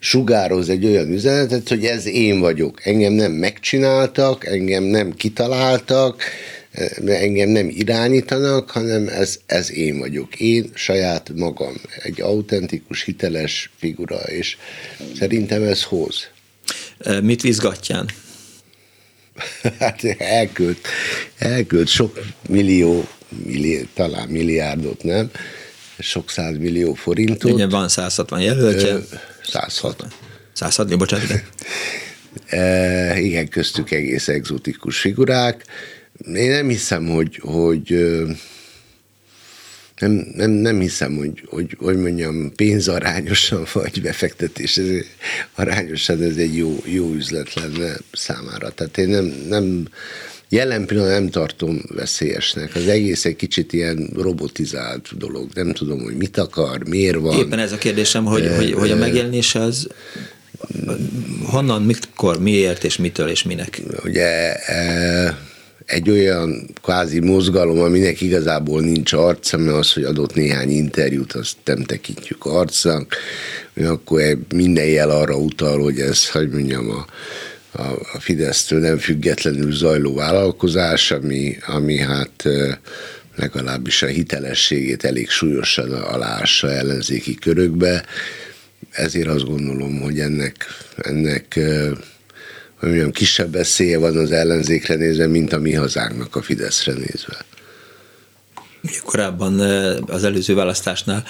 sugároz 0.00 0.68
egy 0.68 0.84
olyan 0.84 1.12
üzenetet, 1.12 1.68
hogy 1.68 1.84
ez 1.84 2.06
én 2.06 2.40
vagyok. 2.40 2.86
Engem 2.86 3.12
nem 3.12 3.32
megcsináltak, 3.32 4.46
engem 4.46 4.82
nem 4.82 5.14
kitaláltak, 5.14 6.22
engem 7.06 7.48
nem 7.48 7.68
irányítanak, 7.68 8.70
hanem 8.70 9.08
ez, 9.08 9.38
ez 9.46 9.72
én 9.72 9.98
vagyok. 9.98 10.36
Én 10.36 10.70
saját 10.74 11.30
magam, 11.36 11.74
egy 12.02 12.20
autentikus, 12.20 13.02
hiteles 13.02 13.70
figura, 13.78 14.16
és 14.16 14.56
szerintem 15.18 15.62
ez 15.62 15.82
hoz. 15.82 16.28
Mit 17.22 17.42
vizgatján? 17.42 18.08
Hát 19.78 20.04
elkölt, 20.18 20.86
elkölt 21.38 21.88
sok 21.88 22.20
millió, 22.48 23.08
millió, 23.44 23.80
talán 23.94 24.28
milliárdot, 24.28 25.02
nem? 25.02 25.30
Sok 25.98 26.30
száz 26.30 26.56
millió 26.58 26.94
forintot. 26.94 27.52
Ugye 27.52 27.66
van 27.68 27.88
160 27.88 28.40
jelöltje. 28.40 28.98
160. 29.50 30.08
160, 30.52 30.98
bocsánat. 30.98 31.24
Igen. 31.24 31.42
E, 32.46 33.18
igen, 33.20 33.48
köztük 33.48 33.90
egész 33.90 34.28
egzotikus 34.28 34.98
figurák. 34.98 35.64
Én 36.34 36.50
nem 36.50 36.68
hiszem, 36.68 37.06
hogy, 37.06 37.38
hogy 37.42 37.94
nem, 40.00 40.26
nem, 40.34 40.50
nem 40.50 40.80
hiszem, 40.80 41.16
hogy, 41.16 41.42
hogy, 41.46 41.76
hogy 41.78 41.96
mondjam, 41.96 42.52
pénzarányosan 42.54 43.66
vagy 43.72 44.02
befektetés 44.02 44.76
ez 44.76 44.86
arányosan 45.54 46.22
ez 46.22 46.36
egy 46.36 46.56
jó, 46.56 46.82
jó 46.84 47.12
üzlet 47.12 47.54
lenne 47.54 47.96
számára. 48.12 48.70
Tehát 48.70 48.98
én 48.98 49.08
nem, 49.08 49.24
nem 49.48 49.88
jelen 50.50 50.86
pillanatban 50.86 51.20
nem 51.20 51.30
tartom 51.30 51.82
veszélyesnek. 51.88 52.74
Az 52.74 52.86
egész 52.86 53.24
egy 53.24 53.36
kicsit 53.36 53.72
ilyen 53.72 54.10
robotizált 54.16 55.16
dolog. 55.16 55.48
Nem 55.54 55.72
tudom, 55.72 56.02
hogy 56.02 56.16
mit 56.16 56.38
akar, 56.38 56.88
miért 56.88 57.18
van. 57.18 57.38
Éppen 57.38 57.58
ez 57.58 57.72
a 57.72 57.78
kérdésem, 57.78 58.24
hogy, 58.24 58.44
e, 58.44 58.56
hogy, 58.56 58.72
hogy 58.72 58.90
a 58.90 58.96
megjelenés 58.96 59.54
az 59.54 59.88
honnan, 61.44 61.82
mikor, 61.82 62.40
miért 62.40 62.84
és 62.84 62.96
mitől 62.96 63.28
és 63.28 63.42
minek? 63.42 63.82
Ugye 64.04 64.54
egy 65.86 66.10
olyan 66.10 66.66
kvázi 66.82 67.20
mozgalom, 67.20 67.78
aminek 67.78 68.20
igazából 68.20 68.80
nincs 68.80 69.12
arca, 69.12 69.56
mert 69.56 69.76
az, 69.76 69.92
hogy 69.92 70.04
adott 70.04 70.34
néhány 70.34 70.70
interjút, 70.70 71.32
azt 71.32 71.56
nem 71.64 71.84
tekintjük 71.84 72.44
arcnak, 72.44 73.16
akkor 73.84 74.38
minden 74.54 74.86
jel 74.86 75.10
arra 75.10 75.36
utal, 75.36 75.82
hogy 75.82 75.98
ez, 75.98 76.30
hogy 76.30 76.50
mondjam, 76.50 76.90
a, 76.90 77.06
a, 77.72 77.82
a 78.12 78.20
Fidesztől 78.20 78.80
nem 78.80 78.98
függetlenül 78.98 79.72
zajló 79.72 80.14
vállalkozás, 80.14 81.10
ami, 81.10 81.56
ami 81.66 81.98
hát 81.98 82.44
legalábbis 83.36 84.02
a 84.02 84.06
hitelességét 84.06 85.04
elég 85.04 85.28
súlyosan 85.28 85.92
alássa 85.92 86.70
ellenzéki 86.70 87.34
körökbe. 87.34 88.04
Ezért 88.90 89.28
azt 89.28 89.44
gondolom, 89.44 90.00
hogy 90.00 90.18
ennek, 90.18 90.66
ennek 90.96 91.58
hogy 92.80 92.88
mondjam, 92.88 93.10
kisebb 93.10 93.52
veszélye 93.52 93.98
van 93.98 94.16
az 94.16 94.32
ellenzékre 94.32 94.94
nézve, 94.94 95.26
mint 95.26 95.52
a 95.52 95.58
mi 95.58 95.72
hazánknak 95.74 96.36
a 96.36 96.42
Fideszre 96.42 96.92
nézve. 96.92 97.44
Korábban 99.04 99.60
az 100.06 100.24
előző 100.24 100.54
választásnál 100.54 101.24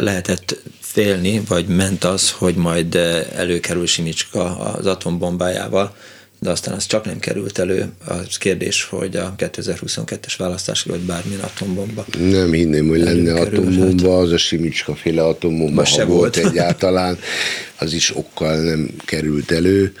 lehetett 0.00 0.62
félni, 0.80 1.42
vagy 1.48 1.66
ment 1.66 2.04
az, 2.04 2.30
hogy 2.30 2.54
majd 2.54 2.94
előkerül 3.34 3.86
Simicska 3.86 4.58
az 4.58 4.86
atombombájával, 4.86 5.96
de 6.40 6.50
aztán 6.50 6.74
az 6.74 6.86
csak 6.86 7.04
nem 7.04 7.18
került 7.18 7.58
elő. 7.58 7.92
Az 8.06 8.38
kérdés, 8.38 8.84
hogy 8.84 9.16
a 9.16 9.34
2022-es 9.38 10.34
választás 10.38 10.82
vagy 10.82 11.00
bármilyen 11.00 11.40
atombomba. 11.40 12.04
Nem 12.18 12.52
hinném, 12.52 12.88
hogy 12.88 13.00
lenne 13.00 13.40
atombomba, 13.40 14.18
az 14.18 14.32
a 14.32 14.38
Simicska 14.38 14.94
féle 14.94 15.24
atombomba, 15.24 15.84
ha 15.86 16.06
volt, 16.06 16.36
egyáltalán, 16.46 17.18
az 17.78 17.92
is 17.92 18.16
okkal 18.16 18.56
nem 18.56 18.90
került 19.04 19.50
elő 19.50 19.92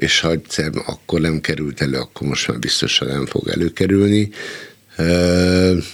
és 0.00 0.20
ha 0.20 0.30
egyszer 0.30 0.70
akkor 0.86 1.20
nem 1.20 1.40
került 1.40 1.80
elő, 1.80 1.98
akkor 1.98 2.28
most 2.28 2.48
már 2.48 2.58
biztosan 2.58 3.08
nem 3.08 3.26
fog 3.26 3.48
előkerülni. 3.48 4.30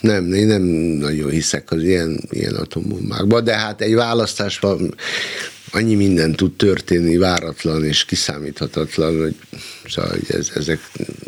Nem, 0.01 0.33
én 0.33 0.47
nem 0.47 0.63
nagyon 1.01 1.31
hiszek 1.31 1.71
az 1.71 1.83
ilyen, 1.83 2.21
ilyen 2.31 2.55
atombombákba, 2.55 3.41
de 3.41 3.57
hát 3.57 3.81
egy 3.81 3.95
választásban 3.95 4.95
annyi 5.71 5.95
minden 5.95 6.33
tud 6.33 6.57
történni, 6.57 7.17
váratlan 7.17 7.85
és 7.85 8.05
kiszámíthatatlan, 8.05 9.21
hogy, 9.21 9.35
szóval, 9.89 10.11
hogy 10.11 10.25
ez, 10.29 10.51
ezek 10.55 10.81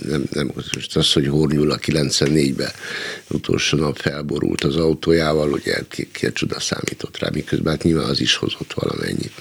nem, 0.09 0.25
nem 0.33 0.51
most 0.55 0.97
az, 0.97 1.13
hogy 1.13 1.29
Hornyul 1.29 1.71
a 1.71 1.79
94-ben 1.79 2.71
utolsó 3.31 3.79
nap 3.79 3.97
felborult 3.97 4.65
az 4.65 4.77
autójával, 4.77 5.53
ugye 5.53 5.81
ki, 5.89 6.09
ki 6.13 6.33
csuda 6.33 6.61
számított 6.61 7.19
rá, 7.19 7.29
miközben 7.33 7.73
hát 7.73 7.83
nyilván 7.83 8.09
az 8.09 8.21
is 8.21 8.35
hozott 8.35 8.73
valamennyit. 8.73 9.33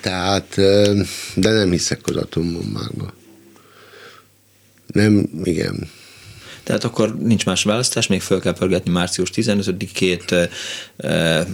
Tehát, 0.00 0.54
de 1.34 1.50
nem 1.50 1.70
hiszek 1.70 2.00
az 2.04 2.16
atombombákba. 2.16 3.14
Nem, 4.86 5.28
igen. 5.44 5.88
Tehát 6.66 6.84
akkor 6.84 7.16
nincs 7.18 7.44
más 7.44 7.62
választás, 7.62 8.06
még 8.06 8.20
föl 8.20 8.40
kell 8.40 8.52
pörgetni 8.52 8.90
március 8.90 9.30
15-ét. 9.34 10.48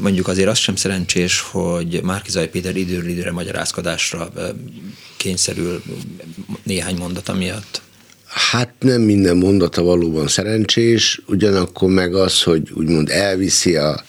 Mondjuk 0.00 0.28
azért 0.28 0.48
az 0.48 0.58
sem 0.58 0.76
szerencsés, 0.76 1.40
hogy 1.40 2.00
Márkizai 2.02 2.48
Péter 2.48 2.76
időről 2.76 3.08
időre 3.08 3.32
magyarázkodásra 3.32 4.32
kényszerül 5.16 5.82
néhány 6.62 6.96
mondata 6.96 7.34
miatt. 7.34 7.82
Hát 8.26 8.72
nem 8.78 9.00
minden 9.00 9.36
mondata 9.36 9.82
valóban 9.82 10.28
szerencsés, 10.28 11.20
ugyanakkor 11.26 11.90
meg 11.90 12.14
az, 12.14 12.42
hogy 12.42 12.70
úgymond 12.74 13.08
elviszi 13.08 13.76
a, 13.76 14.02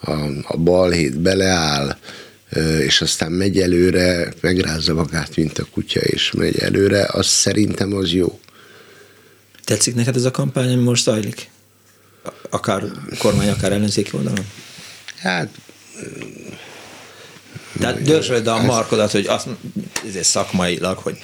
a, 0.00 0.12
a 0.42 0.56
balhét, 0.56 1.18
beleáll, 1.18 1.96
és 2.80 3.00
aztán 3.00 3.32
megy 3.32 3.58
előre, 3.58 4.32
megrázza 4.40 4.94
magát, 4.94 5.36
mint 5.36 5.58
a 5.58 5.66
kutya, 5.72 6.00
és 6.00 6.32
megy 6.32 6.58
előre, 6.58 7.08
az 7.12 7.26
szerintem 7.26 7.94
az 7.94 8.12
jó. 8.12 8.38
Tetszik 9.66 9.94
neked 9.94 10.16
ez 10.16 10.24
a 10.24 10.30
kampány, 10.30 10.72
ami 10.72 10.82
most 10.82 11.02
zajlik? 11.02 11.50
Akár 12.50 12.84
kormány, 13.18 13.48
akár 13.48 13.72
ellenzéki 13.72 14.10
oldalon? 14.12 14.46
Hát... 15.18 15.48
Tehát 17.78 18.02
dörzsöld 18.02 18.46
a 18.46 18.62
markodat, 18.62 19.10
hogy 19.10 19.26
azt 19.26 19.48
ez 20.16 20.26
szakmailag, 20.26 20.98
hogy 20.98 21.18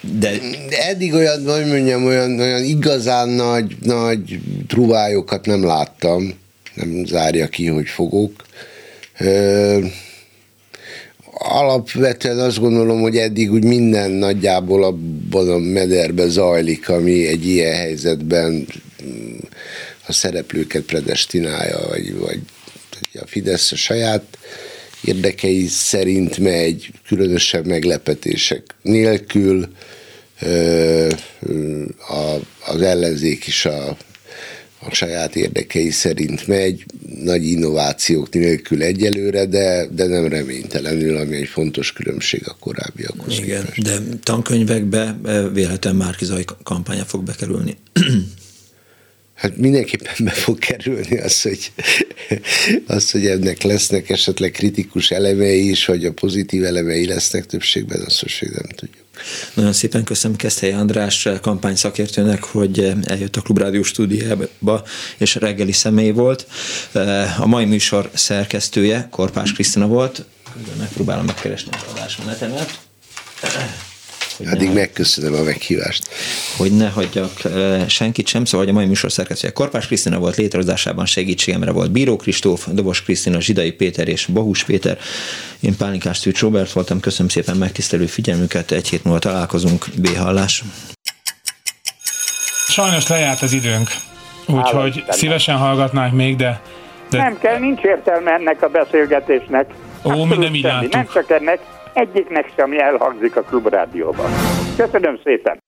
de... 0.00 0.38
de 0.68 0.86
eddig 0.86 1.14
olyan, 1.14 1.44
hogy 1.44 1.66
mondjam, 1.66 2.04
olyan, 2.04 2.40
olyan 2.40 2.62
igazán 2.62 3.28
nagy, 3.28 3.76
nagy 3.80 4.40
truvályokat 4.66 5.46
nem 5.46 5.64
láttam, 5.64 6.38
nem 6.74 7.04
zárja 7.06 7.48
ki, 7.48 7.66
hogy 7.66 7.88
fogok 7.88 8.32
alapvetően 11.42 12.38
azt 12.38 12.58
gondolom, 12.58 13.00
hogy 13.00 13.16
eddig 13.16 13.52
úgy 13.52 13.64
minden 13.64 14.10
nagyjából 14.10 14.84
abban 14.84 15.48
a 15.48 15.58
mederbe 15.58 16.28
zajlik, 16.28 16.88
ami 16.88 17.26
egy 17.26 17.46
ilyen 17.46 17.74
helyzetben 17.74 18.66
mm, 19.04 19.36
a 20.06 20.12
szereplőket 20.12 20.82
predestinálja, 20.82 21.78
vagy, 21.88 22.18
vagy 22.18 22.40
a 23.14 23.26
Fidesz 23.26 23.72
a 23.72 23.76
saját 23.76 24.38
érdekei 25.04 25.66
szerint 25.66 26.38
megy, 26.38 26.90
különösebb 27.06 27.66
meglepetések 27.66 28.62
nélkül, 28.82 29.68
az 32.66 32.80
ellenzék 32.80 33.46
is 33.46 33.64
a 33.64 33.96
a 34.82 34.94
saját 34.94 35.36
érdekei 35.36 35.90
szerint 35.90 36.46
megy, 36.46 36.84
nagy 37.22 37.44
innovációk 37.44 38.30
nélkül 38.30 38.82
egyelőre, 38.82 39.46
de, 39.46 39.86
de 39.86 40.06
nem 40.06 40.26
reménytelenül, 40.26 41.16
ami 41.16 41.36
egy 41.36 41.48
fontos 41.48 41.92
különbség 41.92 42.42
a 42.48 42.56
korábbiakhoz. 42.60 43.38
Igen, 43.38 43.64
képest. 43.64 43.82
de 43.82 44.16
tankönyvekbe 44.22 45.16
véletlen 45.52 45.96
Márkizai 45.96 46.44
kampánya 46.62 47.04
fog 47.04 47.24
bekerülni. 47.24 47.76
Hát 49.34 49.56
mindenképpen 49.56 50.14
be 50.18 50.30
fog 50.30 50.58
kerülni 50.58 51.18
az, 51.18 51.42
hogy, 51.42 51.72
az, 52.86 53.10
hogy 53.10 53.26
ennek 53.26 53.62
lesznek 53.62 54.10
esetleg 54.10 54.50
kritikus 54.50 55.10
elemei 55.10 55.70
is, 55.70 55.84
vagy 55.84 56.04
a 56.04 56.12
pozitív 56.12 56.64
elemei 56.64 57.06
lesznek 57.06 57.46
többségben, 57.46 58.00
azt 58.00 58.22
most 58.22 58.40
még 58.40 58.50
nem 58.50 58.68
tudjuk. 58.76 58.99
Nagyon 59.54 59.72
szépen 59.72 60.04
köszönöm 60.04 60.36
Keszthely 60.36 60.72
András 60.72 61.28
kampány 61.40 61.76
szakértőnek, 61.76 62.44
hogy 62.44 62.92
eljött 63.04 63.36
a 63.36 63.40
Klubrádió 63.40 63.82
stúdiába, 63.82 64.82
és 65.16 65.34
reggeli 65.34 65.72
személy 65.72 66.10
volt. 66.10 66.46
A 67.38 67.46
mai 67.46 67.64
műsor 67.64 68.10
szerkesztője 68.14 69.08
Korpás 69.10 69.52
Krisztina 69.52 69.86
volt. 69.86 70.24
Megpróbálom 70.78 71.24
megkeresni 71.24 71.70
az 71.72 71.92
adásmenetemet. 71.92 72.78
Addig 74.46 74.72
megköszönöm 74.72 75.34
a 75.34 75.42
meghívást. 75.42 76.08
Hogy 76.56 76.76
ne 76.76 76.88
hagyjak 76.88 77.32
senkit 77.88 78.26
sem, 78.26 78.44
szóval 78.44 78.66
hogy 78.66 78.74
a 78.74 78.78
mai 78.78 78.86
műsor 78.86 79.12
szerkesztője 79.12 79.52
Korpás 79.52 79.86
Krisztina 79.86 80.18
volt, 80.18 80.36
létrehozásában 80.36 81.06
segítségemre 81.06 81.70
volt 81.70 81.90
Bíró 81.90 82.16
Kristóf, 82.16 82.66
Dobos 82.70 83.02
Krisztina, 83.02 83.40
Zsidai 83.40 83.72
Péter 83.72 84.08
és 84.08 84.26
Bahus 84.26 84.64
Péter. 84.64 84.98
Én 85.60 85.76
Pálinkás 85.76 86.18
Szűcs 86.18 86.40
Robert 86.40 86.72
voltam, 86.72 87.00
köszönöm 87.00 87.28
szépen 87.28 87.56
megtisztelő 87.56 88.06
figyelmüket, 88.06 88.70
egy 88.70 88.88
hét 88.88 89.04
múlva 89.04 89.18
találkozunk, 89.18 89.86
B-hallás. 89.96 90.62
Sajnos 92.68 93.08
lejárt 93.08 93.42
az 93.42 93.52
időnk, 93.52 93.88
úgyhogy 94.46 95.04
szívesen 95.08 95.56
hallgatnánk 95.56 96.14
még, 96.14 96.36
de, 96.36 96.60
de... 97.10 97.18
Nem 97.18 97.38
kell, 97.38 97.58
nincs 97.58 97.82
értelme 97.82 98.30
ennek 98.30 98.62
a 98.62 98.68
beszélgetésnek. 98.68 99.66
Ó, 100.02 100.24
mi 100.24 100.36
nem 100.36 100.54
így 100.54 100.62
Nem 100.90 101.08
csak 101.12 101.30
ennek, 101.30 101.58
egyiknek 102.00 102.50
sem 102.56 102.72
elhangzik 102.72 103.36
a 103.36 103.42
klubrádióban. 103.42 104.30
Köszönöm 104.76 105.18
szépen! 105.24 105.60